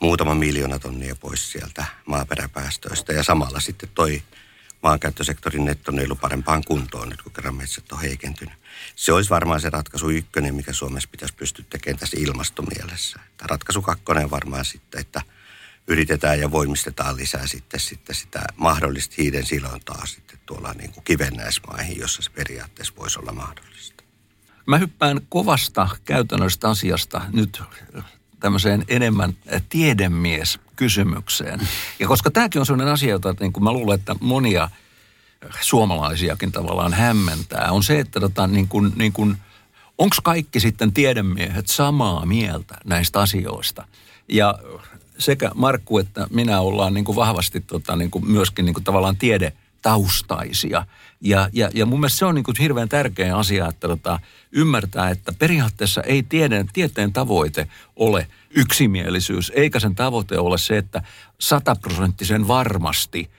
muutama 0.00 0.34
miljoona 0.34 0.78
tonnia 0.78 1.16
pois 1.16 1.52
sieltä 1.52 1.84
maaperäpäästöistä. 2.06 3.12
Ja 3.12 3.22
samalla 3.22 3.60
sitten 3.60 3.88
toi 3.94 4.22
maankäyttösektorin 4.82 5.64
nettonielu 5.64 6.16
parempaan 6.16 6.62
kuntoon 6.64 7.08
nyt, 7.08 7.22
kun 7.22 7.32
kerran 7.32 7.54
metsät 7.54 7.92
on 7.92 8.00
heikentynyt. 8.00 8.54
Se 8.96 9.12
olisi 9.12 9.30
varmaan 9.30 9.60
se 9.60 9.70
ratkaisu 9.70 10.10
ykkönen, 10.10 10.54
mikä 10.54 10.72
Suomessa 10.72 11.08
pitäisi 11.12 11.34
pystyä 11.34 11.64
tekemään 11.70 11.98
tässä 11.98 12.16
ilmastomielessä. 12.20 13.20
Että 13.30 13.44
ratkaisu 13.48 13.82
kakkonen 13.82 14.30
varmaan 14.30 14.64
sitten, 14.64 15.00
että 15.00 15.22
yritetään 15.86 16.40
ja 16.40 16.50
voimistetaan 16.50 17.16
lisää 17.16 17.46
sitten, 17.46 17.80
sitten 17.80 18.16
sitä 18.16 18.42
mahdollista 18.56 19.14
hiiden 19.18 19.46
silontaa 19.46 20.06
sitten 20.06 20.38
tuolla 20.46 20.72
niin 20.72 20.92
kuin 20.92 21.04
kivennäismaihin, 21.04 21.98
jossa 21.98 22.22
se 22.22 22.30
periaatteessa 22.30 22.94
voisi 22.98 23.18
olla 23.18 23.32
mahdollista. 23.32 24.04
Mä 24.66 24.78
hyppään 24.78 25.20
kovasta 25.28 25.88
käytännöstä 26.04 26.68
asiasta 26.68 27.20
nyt 27.32 27.62
tämmöiseen 28.40 28.84
enemmän 28.88 29.36
tiedemies 29.68 30.58
kysymykseen. 30.76 31.68
Ja 31.98 32.08
koska 32.08 32.30
tämäkin 32.30 32.60
on 32.60 32.66
sellainen 32.66 32.94
asia, 32.94 33.10
jota 33.10 33.34
niin 33.40 33.52
kuin 33.52 33.64
mä 33.64 33.72
luulen, 33.72 33.98
että 33.98 34.16
monia 34.20 34.70
suomalaisiakin 35.60 36.52
tavallaan 36.52 36.92
hämmentää, 36.92 37.72
on 37.72 37.82
se, 37.82 37.98
että 37.98 38.20
tota, 38.20 38.46
niin 38.46 38.68
kuin, 38.68 38.92
niin 38.96 39.12
kuin, 39.12 39.36
onko 39.98 40.16
kaikki 40.22 40.60
sitten 40.60 40.92
tiedemiehet 40.92 41.66
samaa 41.66 42.26
mieltä 42.26 42.74
näistä 42.84 43.20
asioista? 43.20 43.86
Ja 44.28 44.58
sekä 45.18 45.50
Markku 45.54 45.98
että 45.98 46.26
minä 46.30 46.60
ollaan 46.60 46.94
niin 46.94 47.04
kuin 47.04 47.16
vahvasti 47.16 47.60
tota, 47.60 47.96
niin 47.96 48.10
kuin 48.10 48.26
myöskin 48.30 48.64
niin 48.64 48.74
kuin 48.74 48.84
tavallaan 48.84 49.16
tiede 49.16 49.52
taustaisia. 49.82 50.86
Ja, 51.20 51.48
ja, 51.52 51.70
ja 51.74 51.86
mun 51.86 52.00
mielestä 52.00 52.18
se 52.18 52.24
on 52.24 52.34
niin 52.34 52.44
kuin 52.44 52.56
hirveän 52.60 52.88
tärkeä 52.88 53.36
asia, 53.36 53.68
että 53.68 53.88
tota, 53.88 54.20
ymmärtää, 54.52 55.10
että 55.10 55.32
periaatteessa 55.38 56.02
ei 56.02 56.22
tiedeen, 56.22 56.68
tieteen 56.72 57.12
tavoite 57.12 57.68
ole 57.96 58.26
yksimielisyys, 58.50 59.52
eikä 59.54 59.80
sen 59.80 59.94
tavoite 59.94 60.38
ole 60.38 60.58
se, 60.58 60.78
että 60.78 61.02
sataprosenttisen 61.40 62.48
varmasti 62.48 63.30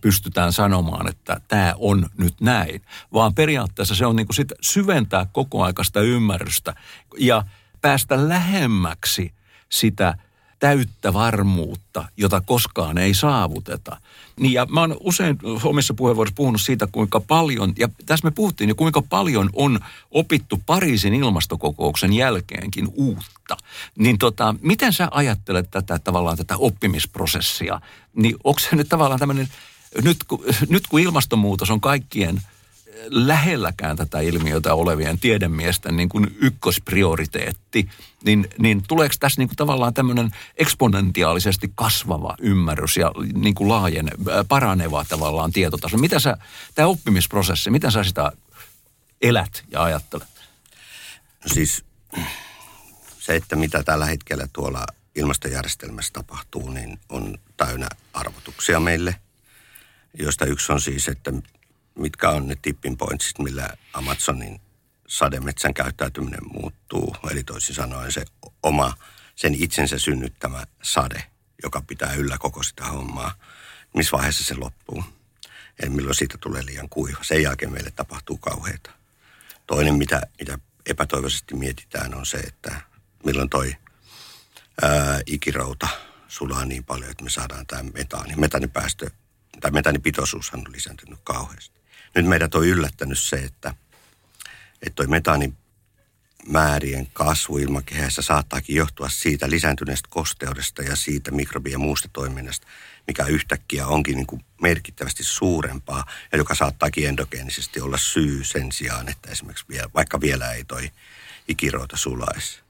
pystytään 0.00 0.52
sanomaan, 0.52 1.08
että 1.08 1.40
tämä 1.48 1.74
on 1.78 2.06
nyt 2.18 2.40
näin. 2.40 2.82
Vaan 3.12 3.34
periaatteessa 3.34 3.94
se 3.94 4.06
on 4.06 4.16
niin 4.16 4.26
kuin 4.26 4.36
sit 4.36 4.52
syventää 4.60 5.26
koko 5.32 5.62
aikaista 5.62 6.00
ymmärrystä 6.00 6.74
ja 7.18 7.42
päästä 7.80 8.28
lähemmäksi 8.28 9.32
sitä 9.68 10.18
täyttä 10.58 11.12
varmuutta, 11.12 12.04
jota 12.16 12.40
koskaan 12.40 12.98
ei 12.98 13.14
saavuteta. 13.14 13.96
Niin 14.40 14.52
ja 14.52 14.66
mä 14.66 14.80
oon 14.80 14.96
usein 15.00 15.38
omissa 15.64 15.94
puheenvuoroissa 15.94 16.36
puhunut 16.36 16.60
siitä, 16.60 16.86
kuinka 16.92 17.20
paljon, 17.20 17.72
ja 17.78 17.88
tässä 18.06 18.26
me 18.26 18.30
puhuttiin 18.30 18.68
jo, 18.68 18.74
kuinka 18.74 19.02
paljon 19.02 19.50
on 19.52 19.80
opittu 20.10 20.62
Pariisin 20.66 21.14
ilmastokokouksen 21.14 22.12
jälkeenkin 22.12 22.88
uutta. 22.92 23.56
Niin 23.98 24.18
tota, 24.18 24.54
miten 24.60 24.92
sä 24.92 25.08
ajattelet 25.10 25.70
tätä 25.70 25.98
tavallaan 25.98 26.36
tätä 26.36 26.56
oppimisprosessia? 26.56 27.80
Niin 28.16 28.36
onko 28.44 28.58
se 28.58 28.76
nyt 28.76 28.88
tavallaan 28.88 29.20
tämmöinen, 29.20 29.48
nyt 30.02 30.18
nyt 30.68 30.86
kun 30.86 31.00
ilmastonmuutos 31.00 31.70
on 31.70 31.80
kaikkien– 31.80 32.40
lähelläkään 33.08 33.96
tätä 33.96 34.20
ilmiötä 34.20 34.74
olevien 34.74 35.18
tiedemiesten 35.18 35.96
niin 35.96 36.08
kuin 36.08 36.36
ykkösprioriteetti, 36.40 37.88
niin, 38.24 38.48
niin 38.58 38.82
tuleeko 38.88 39.14
tässä 39.20 39.40
niin 39.40 39.48
kuin 39.48 39.56
tavallaan 39.56 39.94
tämmöinen 39.94 40.30
eksponentiaalisesti 40.56 41.72
kasvava 41.74 42.34
ymmärrys 42.40 42.96
ja 42.96 43.12
niin 43.34 43.54
kuin 43.54 43.68
laajen, 43.68 44.10
paraneva 44.48 45.04
tavallaan 45.08 45.52
tietotaso? 45.52 45.98
Mitä 45.98 46.18
sä, 46.18 46.36
tämä 46.74 46.88
oppimisprosessi, 46.88 47.70
miten 47.70 47.92
sä 47.92 48.04
sitä 48.04 48.32
elät 49.22 49.64
ja 49.70 49.82
ajattelet? 49.82 50.28
No 51.44 51.54
siis 51.54 51.84
se, 53.18 53.36
että 53.36 53.56
mitä 53.56 53.82
tällä 53.82 54.06
hetkellä 54.06 54.48
tuolla 54.52 54.86
ilmastojärjestelmässä 55.14 56.12
tapahtuu, 56.12 56.70
niin 56.70 56.98
on 57.08 57.38
täynnä 57.56 57.88
arvotuksia 58.12 58.80
meille, 58.80 59.16
joista 60.18 60.44
yksi 60.44 60.72
on 60.72 60.80
siis, 60.80 61.08
että 61.08 61.32
mitkä 61.98 62.30
on 62.30 62.48
ne 62.48 62.56
tipping 62.62 62.98
pointsit, 62.98 63.38
millä 63.38 63.70
Amazonin 63.92 64.60
sademetsän 65.08 65.74
käyttäytyminen 65.74 66.52
muuttuu. 66.52 67.16
Eli 67.30 67.44
toisin 67.44 67.74
sanoen 67.74 68.12
se 68.12 68.24
oma, 68.62 68.94
sen 69.34 69.54
itsensä 69.54 69.98
synnyttämä 69.98 70.66
sade, 70.82 71.24
joka 71.62 71.82
pitää 71.86 72.12
yllä 72.12 72.38
koko 72.38 72.62
sitä 72.62 72.84
hommaa. 72.84 73.34
Missä 73.94 74.16
vaiheessa 74.16 74.44
se 74.44 74.54
loppuu? 74.54 75.04
Eli 75.82 75.90
milloin 75.90 76.14
siitä 76.14 76.38
tulee 76.38 76.66
liian 76.66 76.88
kuiva. 76.88 77.18
Sen 77.22 77.42
jälkeen 77.42 77.72
meille 77.72 77.90
tapahtuu 77.90 78.38
kauheita. 78.38 78.90
Toinen, 79.66 79.94
mitä, 79.94 80.22
mitä 80.40 80.58
epätoivoisesti 80.86 81.54
mietitään, 81.54 82.14
on 82.14 82.26
se, 82.26 82.36
että 82.36 82.80
milloin 83.24 83.50
toi 83.50 83.76
ää, 84.82 85.20
ikirouta 85.26 85.88
sulaa 86.28 86.64
niin 86.64 86.84
paljon, 86.84 87.10
että 87.10 87.24
me 87.24 87.30
saadaan 87.30 87.66
tämä 87.66 87.82
metaani. 87.82 88.36
Metanipäästö, 88.36 89.10
tai 89.60 89.70
metanipitoisuushan 89.70 90.60
on 90.60 90.72
lisääntynyt 90.72 91.18
kauheasti 91.24 91.83
nyt 92.14 92.26
meidät 92.26 92.54
on 92.54 92.66
yllättänyt 92.66 93.18
se, 93.18 93.36
että, 93.36 93.74
että 94.82 94.94
toi 94.94 95.06
metaanin 95.06 95.56
määrien 96.46 97.08
kasvu 97.12 97.58
ilmakehässä 97.58 98.22
saattaakin 98.22 98.76
johtua 98.76 99.08
siitä 99.08 99.50
lisääntyneestä 99.50 100.08
kosteudesta 100.10 100.82
ja 100.82 100.96
siitä 100.96 101.30
mikrobi- 101.30 101.72
ja 101.72 101.78
muusta 101.78 102.08
toiminnasta, 102.12 102.66
mikä 103.06 103.24
yhtäkkiä 103.24 103.86
onkin 103.86 104.16
niin 104.16 104.26
kuin 104.26 104.44
merkittävästi 104.62 105.24
suurempaa 105.24 106.06
ja 106.32 106.38
joka 106.38 106.54
saattaakin 106.54 107.08
endogeenisesti 107.08 107.80
olla 107.80 107.98
syy 107.98 108.44
sen 108.44 108.72
sijaan, 108.72 109.08
että 109.08 109.30
esimerkiksi 109.30 109.64
vielä, 109.68 109.88
vaikka 109.94 110.20
vielä 110.20 110.52
ei 110.52 110.64
toi 110.64 110.90
ikiroota 111.48 111.96
sulaisi. 111.96 112.60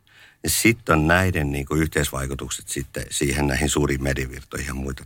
Sitten 0.47 0.99
on 0.99 1.07
näiden 1.07 1.53
niin 1.53 1.67
kuin 1.67 1.83
yhteisvaikutukset 1.83 2.69
sitten 2.69 3.07
siihen 3.11 3.47
näihin 3.47 3.71
suuriin 3.71 4.03
merivirtoihin 4.03 4.67
ja 4.67 4.75
muita. 4.75 5.05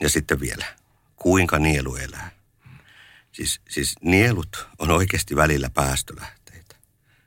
Ja 0.00 0.08
sitten 0.08 0.40
vielä, 0.40 0.66
kuinka 1.16 1.58
nielu 1.58 1.96
elää. 1.96 2.35
Siis, 3.36 3.60
siis 3.68 3.94
nielut 4.00 4.68
on 4.78 4.90
oikeasti 4.90 5.36
välillä 5.36 5.70
päästölähteitä. 5.70 6.76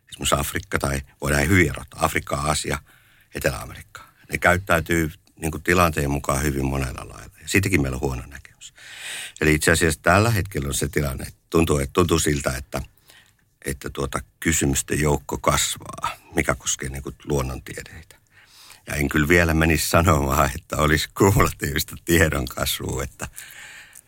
Esimerkiksi 0.09 0.35
Afrikka 0.35 0.79
tai 0.79 1.01
voidaan 1.21 1.47
hyvin 1.47 1.69
erottaa. 1.69 2.05
Afrikka, 2.05 2.35
Aasia, 2.35 2.79
Etelä-Amerikka. 3.35 4.01
Ne 4.31 4.37
käyttäytyy 4.37 5.11
niin 5.35 5.51
kuin 5.51 5.63
tilanteen 5.63 6.11
mukaan 6.11 6.43
hyvin 6.43 6.65
monella 6.65 7.09
lailla. 7.09 7.35
Ja 7.41 7.47
siitäkin 7.47 7.81
meillä 7.81 7.95
on 7.95 8.01
huono 8.01 8.23
näkemys. 8.27 8.73
Eli 9.41 9.53
itse 9.53 9.71
asiassa 9.71 9.99
tällä 10.03 10.31
hetkellä 10.31 10.67
on 10.67 10.73
se 10.73 10.87
tilanne, 10.87 11.23
että 11.23 11.39
tuntuu, 11.49 11.77
että 11.77 11.93
tuntuu 11.93 12.19
siltä, 12.19 12.57
että, 12.57 12.81
että 13.65 13.89
tuota 13.89 14.19
kysymysten 14.39 14.99
joukko 14.99 15.37
kasvaa, 15.37 16.17
mikä 16.35 16.55
koskee 16.55 16.89
niin 16.89 17.03
kuin 17.03 17.15
luonnontieteitä. 17.25 18.15
Ja 18.87 18.95
en 18.95 19.09
kyllä 19.09 19.27
vielä 19.27 19.53
menisi 19.53 19.89
sanomaan, 19.89 20.51
että 20.55 20.77
olisi 20.77 21.09
kumulatiivista 21.17 21.95
tiedon 22.05 22.45
kasvua, 22.45 23.03
että 23.03 23.27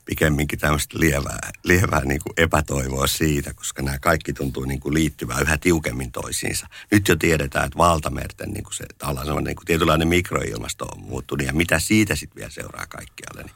pikemminkin 0.05 0.59
tämmöistä 0.59 0.99
lievää, 0.99 1.49
lievää 1.63 2.05
niin 2.05 2.21
kuin 2.23 2.33
epätoivoa 2.37 3.07
siitä, 3.07 3.53
koska 3.53 3.81
nämä 3.81 3.99
kaikki 3.99 4.33
tuntuu 4.33 4.65
niin 4.65 4.79
kuin 4.79 4.93
liittyvää 4.93 5.39
yhä 5.39 5.57
tiukemmin 5.57 6.11
toisiinsa. 6.11 6.67
Nyt 6.91 7.07
jo 7.07 7.15
tiedetään, 7.15 7.65
että 7.65 7.77
valtamerten 7.77 8.49
niin 8.49 8.63
kuin 8.63 8.73
se 8.73 8.85
tavallaan 8.97 9.43
niin 9.43 9.55
kuin 9.55 9.65
tietynlainen 9.65 10.07
mikroilmasto 10.07 10.85
on 10.85 11.01
muuttunut 11.01 11.47
ja 11.47 11.53
mitä 11.53 11.79
siitä 11.79 12.15
sitten 12.15 12.35
vielä 12.35 12.51
seuraa 12.51 12.85
kaikkialle. 12.89 13.43
Niin 13.43 13.55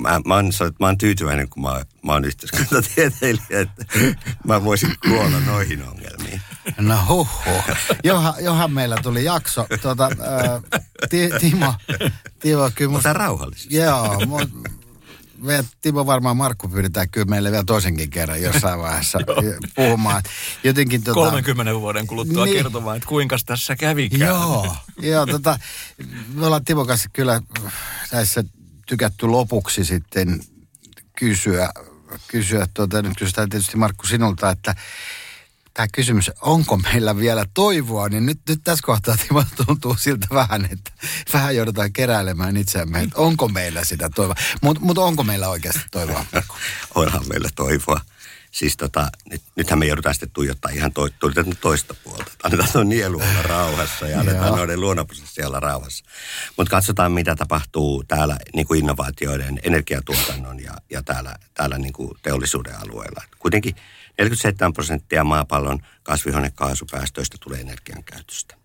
mä, 0.00 0.20
mä, 0.24 0.34
oon, 0.34 0.50
mä 0.80 0.86
oon 0.86 0.98
tyytyväinen, 0.98 1.48
kun 1.48 1.62
mä, 1.62 1.84
mä 2.02 2.12
oon 2.12 2.24
yhteiskuntatieteilijä, 2.24 3.60
että 3.60 3.84
mä 4.44 4.64
voisin 4.64 4.94
kuolla 5.08 5.40
noihin 5.40 5.88
ongelmiin. 5.88 6.40
No 6.78 7.04
huhu. 7.08 7.62
Johan, 8.04 8.34
johan 8.40 8.72
meillä 8.72 8.96
tuli 9.02 9.24
jakso. 9.24 9.66
Tuota, 9.82 10.04
äh, 10.04 10.80
Timo, 11.40 11.74
Timo 12.38 12.70
kyllä 12.74 12.90
musta... 12.90 13.12
rauhallisesti. 13.12 13.76
Joo, 13.76 14.20
me 15.42 15.64
Timo 15.80 16.06
varmaan 16.06 16.36
Markku 16.36 16.68
pyydetään 16.68 17.10
kyllä 17.10 17.26
meille 17.26 17.50
vielä 17.50 17.64
toisenkin 17.64 18.10
kerran 18.10 18.42
jossain 18.42 18.80
vaiheessa 18.84 19.18
puhumaan. 19.74 20.22
Jotenkin 20.64 21.02
tota... 21.02 21.20
30 21.20 21.74
vuoden 21.74 22.06
kuluttua 22.06 22.44
niin. 22.44 22.56
kertomaan, 22.56 22.96
että 22.96 23.08
kuinka 23.08 23.36
tässä 23.46 23.76
kävikään. 23.76 24.28
Joo, 24.28 24.76
joo 25.02 25.26
tota, 25.26 25.58
me 26.34 26.46
ollaan 26.46 26.64
Timo 26.64 26.84
kanssa 26.84 27.08
kyllä 27.12 27.42
näissä 28.12 28.44
tykätty 28.86 29.26
lopuksi 29.26 29.84
sitten 29.84 30.40
kysyä, 31.18 31.70
kysyä 32.28 32.66
tuota, 32.74 33.02
nyt 33.02 33.18
kysytään 33.18 33.48
tietysti 33.48 33.76
Markku 33.76 34.06
sinulta, 34.06 34.50
että 34.50 34.74
tämä 35.74 35.86
kysymys, 35.92 36.30
onko 36.40 36.76
meillä 36.76 37.16
vielä 37.16 37.44
toivoa, 37.54 38.08
niin 38.08 38.26
nyt, 38.26 38.40
nyt 38.48 38.60
tässä 38.64 38.86
kohtaa 38.86 39.16
Timo 39.16 39.44
tuntuu 39.66 39.96
siltä 39.96 40.26
vähän, 40.30 40.64
että 40.64 40.90
vähän 41.32 41.56
joudutaan 41.56 41.92
keräilemään 41.92 42.56
itseämme, 42.56 43.00
että 43.00 43.20
onko 43.20 43.48
meillä 43.48 43.84
sitä 43.84 44.10
toivoa. 44.14 44.34
Mutta 44.60 44.82
mut 44.84 44.98
onko 44.98 45.22
meillä 45.22 45.48
oikeasti 45.48 45.80
toivoa? 45.90 46.24
Onhan 46.94 47.28
meillä 47.28 47.48
toivoa. 47.54 48.00
Siis 48.50 48.76
tota, 48.76 49.10
nyt, 49.30 49.42
nythän 49.56 49.78
me 49.78 49.86
joudutaan 49.86 50.14
sitten 50.14 50.30
tuijottaa 50.30 50.70
ihan 50.70 50.92
to, 50.92 51.08
toista 51.60 51.94
puolta. 52.04 52.32
Annetaan 52.42 52.72
tuon 52.72 52.88
nielu 52.88 53.20
olla 53.20 53.42
rauhassa 53.42 54.06
ja 54.06 54.20
annetaan 54.20 54.56
noiden 54.56 54.80
luonnonprosessia 54.80 55.46
olla 55.46 55.60
rauhassa. 55.60 56.04
Mutta 56.56 56.70
katsotaan, 56.70 57.12
mitä 57.12 57.36
tapahtuu 57.36 58.04
täällä 58.08 58.36
niin 58.54 58.66
kuin 58.66 58.80
innovaatioiden, 58.80 59.60
energiatuotannon 59.62 60.62
ja, 60.62 60.74
ja 60.90 61.02
täällä, 61.02 61.36
täällä 61.54 61.78
niin 61.78 61.92
kuin 61.92 62.10
teollisuuden 62.22 62.80
alueella. 62.80 63.22
Kuitenkin 63.38 63.76
47 64.20 64.72
prosenttia 64.72 65.24
maapallon 65.24 65.78
kasvihuonekaasupäästöistä 66.02 67.36
tulee 67.40 67.60
energian 67.60 68.04
käytöstä. 68.04 68.56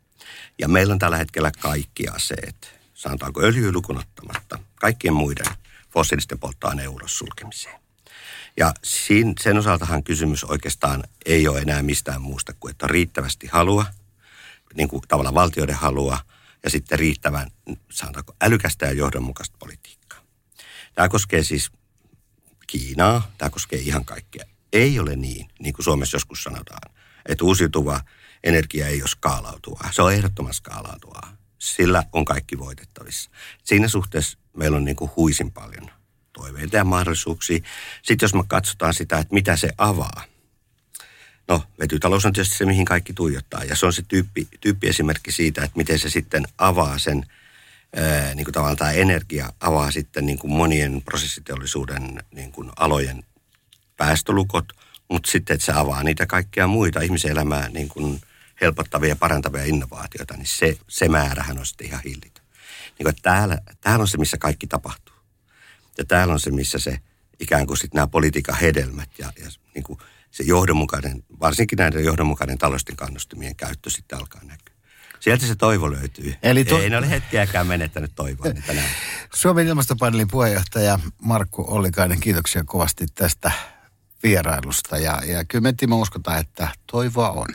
Ja 0.60 0.68
meillä 0.68 0.92
on 0.92 1.00
tällä 1.00 1.18
hetkellä 1.18 1.52
kaikki 1.60 2.08
aseet, 2.08 2.80
sanotaanko 2.94 3.42
öljyä 3.42 3.72
lukunottamatta, 3.72 4.60
kaikkien 4.76 5.14
muiden 5.14 5.46
fossiilisten 5.90 6.40
polttoaineen 6.40 6.90
ulos 6.90 7.18
sulkemiseen. 7.18 7.80
Ja 8.58 8.74
siinä, 8.84 9.34
sen 9.40 9.58
osaltahan 9.58 10.04
kysymys 10.04 10.44
oikeastaan 10.44 11.04
ei 11.26 11.48
ole 11.48 11.60
enää 11.60 11.84
mistään 11.84 12.22
muusta 12.22 12.54
kuin, 12.60 12.72
että 12.72 12.86
on 12.86 12.90
riittävästi 12.90 13.48
halua, 13.48 13.86
niin 14.74 14.88
kuin 14.88 15.02
tavallaan 15.08 15.36
valtioiden 15.36 15.76
halua, 15.76 16.20
ja 16.64 16.70
sitten 16.70 17.00
riittävän, 17.00 17.52
sanotaanko, 17.92 18.36
älykästä 18.42 18.86
ja 18.86 18.92
johdonmukaista 18.92 19.56
politiikkaa. 19.60 20.20
Tämä 20.96 21.10
koskee 21.10 21.44
siis 21.44 21.72
Kiinaa, 22.68 23.32
tämä 23.38 23.50
koskee 23.50 23.80
ihan 23.80 24.06
kaikkea. 24.06 24.55
Ei 24.76 25.00
ole 25.00 25.16
niin, 25.16 25.48
niin 25.60 25.74
kuin 25.74 25.84
Suomessa 25.84 26.16
joskus 26.16 26.44
sanotaan, 26.44 26.92
että 27.26 27.46
uusiutuva 27.46 28.02
energia 28.44 28.88
ei 28.88 29.02
ole 29.02 29.08
skaalautuvaa. 29.08 29.92
Se 29.92 30.02
on 30.02 30.14
ehdottomasti 30.14 30.58
skaalautuvaa. 30.58 31.38
Sillä 31.60 32.04
on 32.14 32.26
kaikki 32.26 32.60
voitettavissa. 32.60 33.30
Siinä 33.64 33.88
suhteessa 33.88 34.38
meillä 34.58 34.78
on 34.78 34.86
niin 34.86 34.96
kuin 34.96 35.12
huisin 35.16 35.52
paljon 35.52 35.92
toiveita 36.34 36.78
ja 36.78 36.84
mahdollisuuksia. 36.84 37.60
Sitten 38.02 38.26
jos 38.26 38.34
me 38.34 38.44
katsotaan 38.48 38.94
sitä, 38.94 39.20
että 39.20 39.34
mitä 39.34 39.56
se 39.56 39.70
avaa. 39.78 40.24
No, 41.48 41.64
vetytalous 41.80 42.26
on 42.26 42.34
tietysti 42.34 42.58
se, 42.58 42.66
mihin 42.66 42.86
kaikki 42.86 43.14
tuijottaa. 43.14 43.64
Ja 43.64 43.76
se 43.76 43.86
on 43.86 43.94
se 43.94 44.04
tyyppi, 44.08 44.48
tyyppiesimerkki 44.62 45.32
siitä, 45.32 45.64
että 45.64 45.78
miten 45.78 46.00
se 46.00 46.10
sitten 46.10 46.46
avaa 46.58 46.98
sen, 46.98 47.26
ää, 47.96 48.36
niin 48.36 48.46
kuin 48.46 48.54
tavallaan 48.54 48.78
tämä 48.78 48.92
energia 48.92 49.54
avaa 49.60 49.92
sitten 49.92 50.26
niin 50.26 50.40
kuin 50.40 50.52
monien 50.52 51.02
prosessiteollisuuden 51.02 52.24
niin 52.32 52.52
kuin 52.52 52.72
alojen 52.76 53.24
päästölukot, 53.98 54.66
mutta 55.10 55.32
sitten, 55.32 55.54
että 55.54 55.66
se 55.66 55.72
avaa 55.72 56.04
niitä 56.04 56.26
kaikkia 56.26 56.68
muita 56.68 57.02
ihmisen 57.02 57.32
elämää 57.32 57.70
niin 57.70 57.90
kuin 57.90 58.22
helpottavia 58.62 59.10
ja 59.10 59.16
parantavia 59.16 59.64
innovaatioita, 59.64 60.38
niin 60.38 60.48
se, 60.48 60.78
se 60.88 61.10
määrähän 61.10 61.58
on 61.58 61.66
sitten 61.66 61.88
ihan 61.88 62.02
hillitön. 62.06 62.46
Niin 63.00 63.06
kuin, 63.06 63.16
täällä, 63.22 63.58
täällä 63.82 64.02
on 64.02 64.08
se, 64.08 64.18
missä 64.18 64.38
kaikki 64.38 64.68
tapahtuu. 64.68 65.16
Ja 65.98 66.06
täällä 66.06 66.34
on 66.34 66.40
se, 66.40 66.52
missä 66.52 66.80
se 66.80 67.00
ikään 67.40 67.68
kuin 67.68 67.78
sitten 67.78 67.98
nämä 67.98 68.08
politiikan 68.08 68.58
hedelmät 68.62 69.10
ja, 69.18 69.34
ja 69.40 69.50
niin 69.76 69.84
kuin 69.84 70.00
se 70.32 70.44
johdonmukainen, 70.44 71.24
varsinkin 71.40 71.78
näiden 71.78 72.06
johdonmukainen 72.06 72.58
taloudellisten 72.58 72.96
kannustimien 72.96 73.56
käyttö 73.56 73.90
sitten 73.90 74.18
alkaa 74.18 74.42
näkyä. 74.44 74.76
Sieltä 75.20 75.46
se 75.46 75.56
toivo 75.56 75.92
löytyy. 75.92 76.36
Eli 76.44 76.66
to... 76.66 76.80
Ei 76.80 76.96
ole 76.96 77.10
hetkeäkään 77.10 77.68
menettänyt 77.68 78.12
toivoa 78.16 78.52
niin 78.52 78.64
tänään. 78.64 78.90
Suomen 79.34 79.68
ilmastopaneelin 79.68 80.28
puheenjohtaja 80.28 81.00
Markku 81.22 81.66
Ollikainen, 81.68 82.20
kiitoksia 82.20 82.64
kovasti 82.66 83.06
tästä 83.16 83.52
vierailusta. 84.26 84.98
Ja, 84.98 85.22
ja 85.26 85.46
kyllä 85.46 85.62
me 85.62 85.74
Timo 85.74 86.00
uskotaan, 86.00 86.40
että 86.40 86.68
toivoa 86.92 87.30
on. 87.30 87.48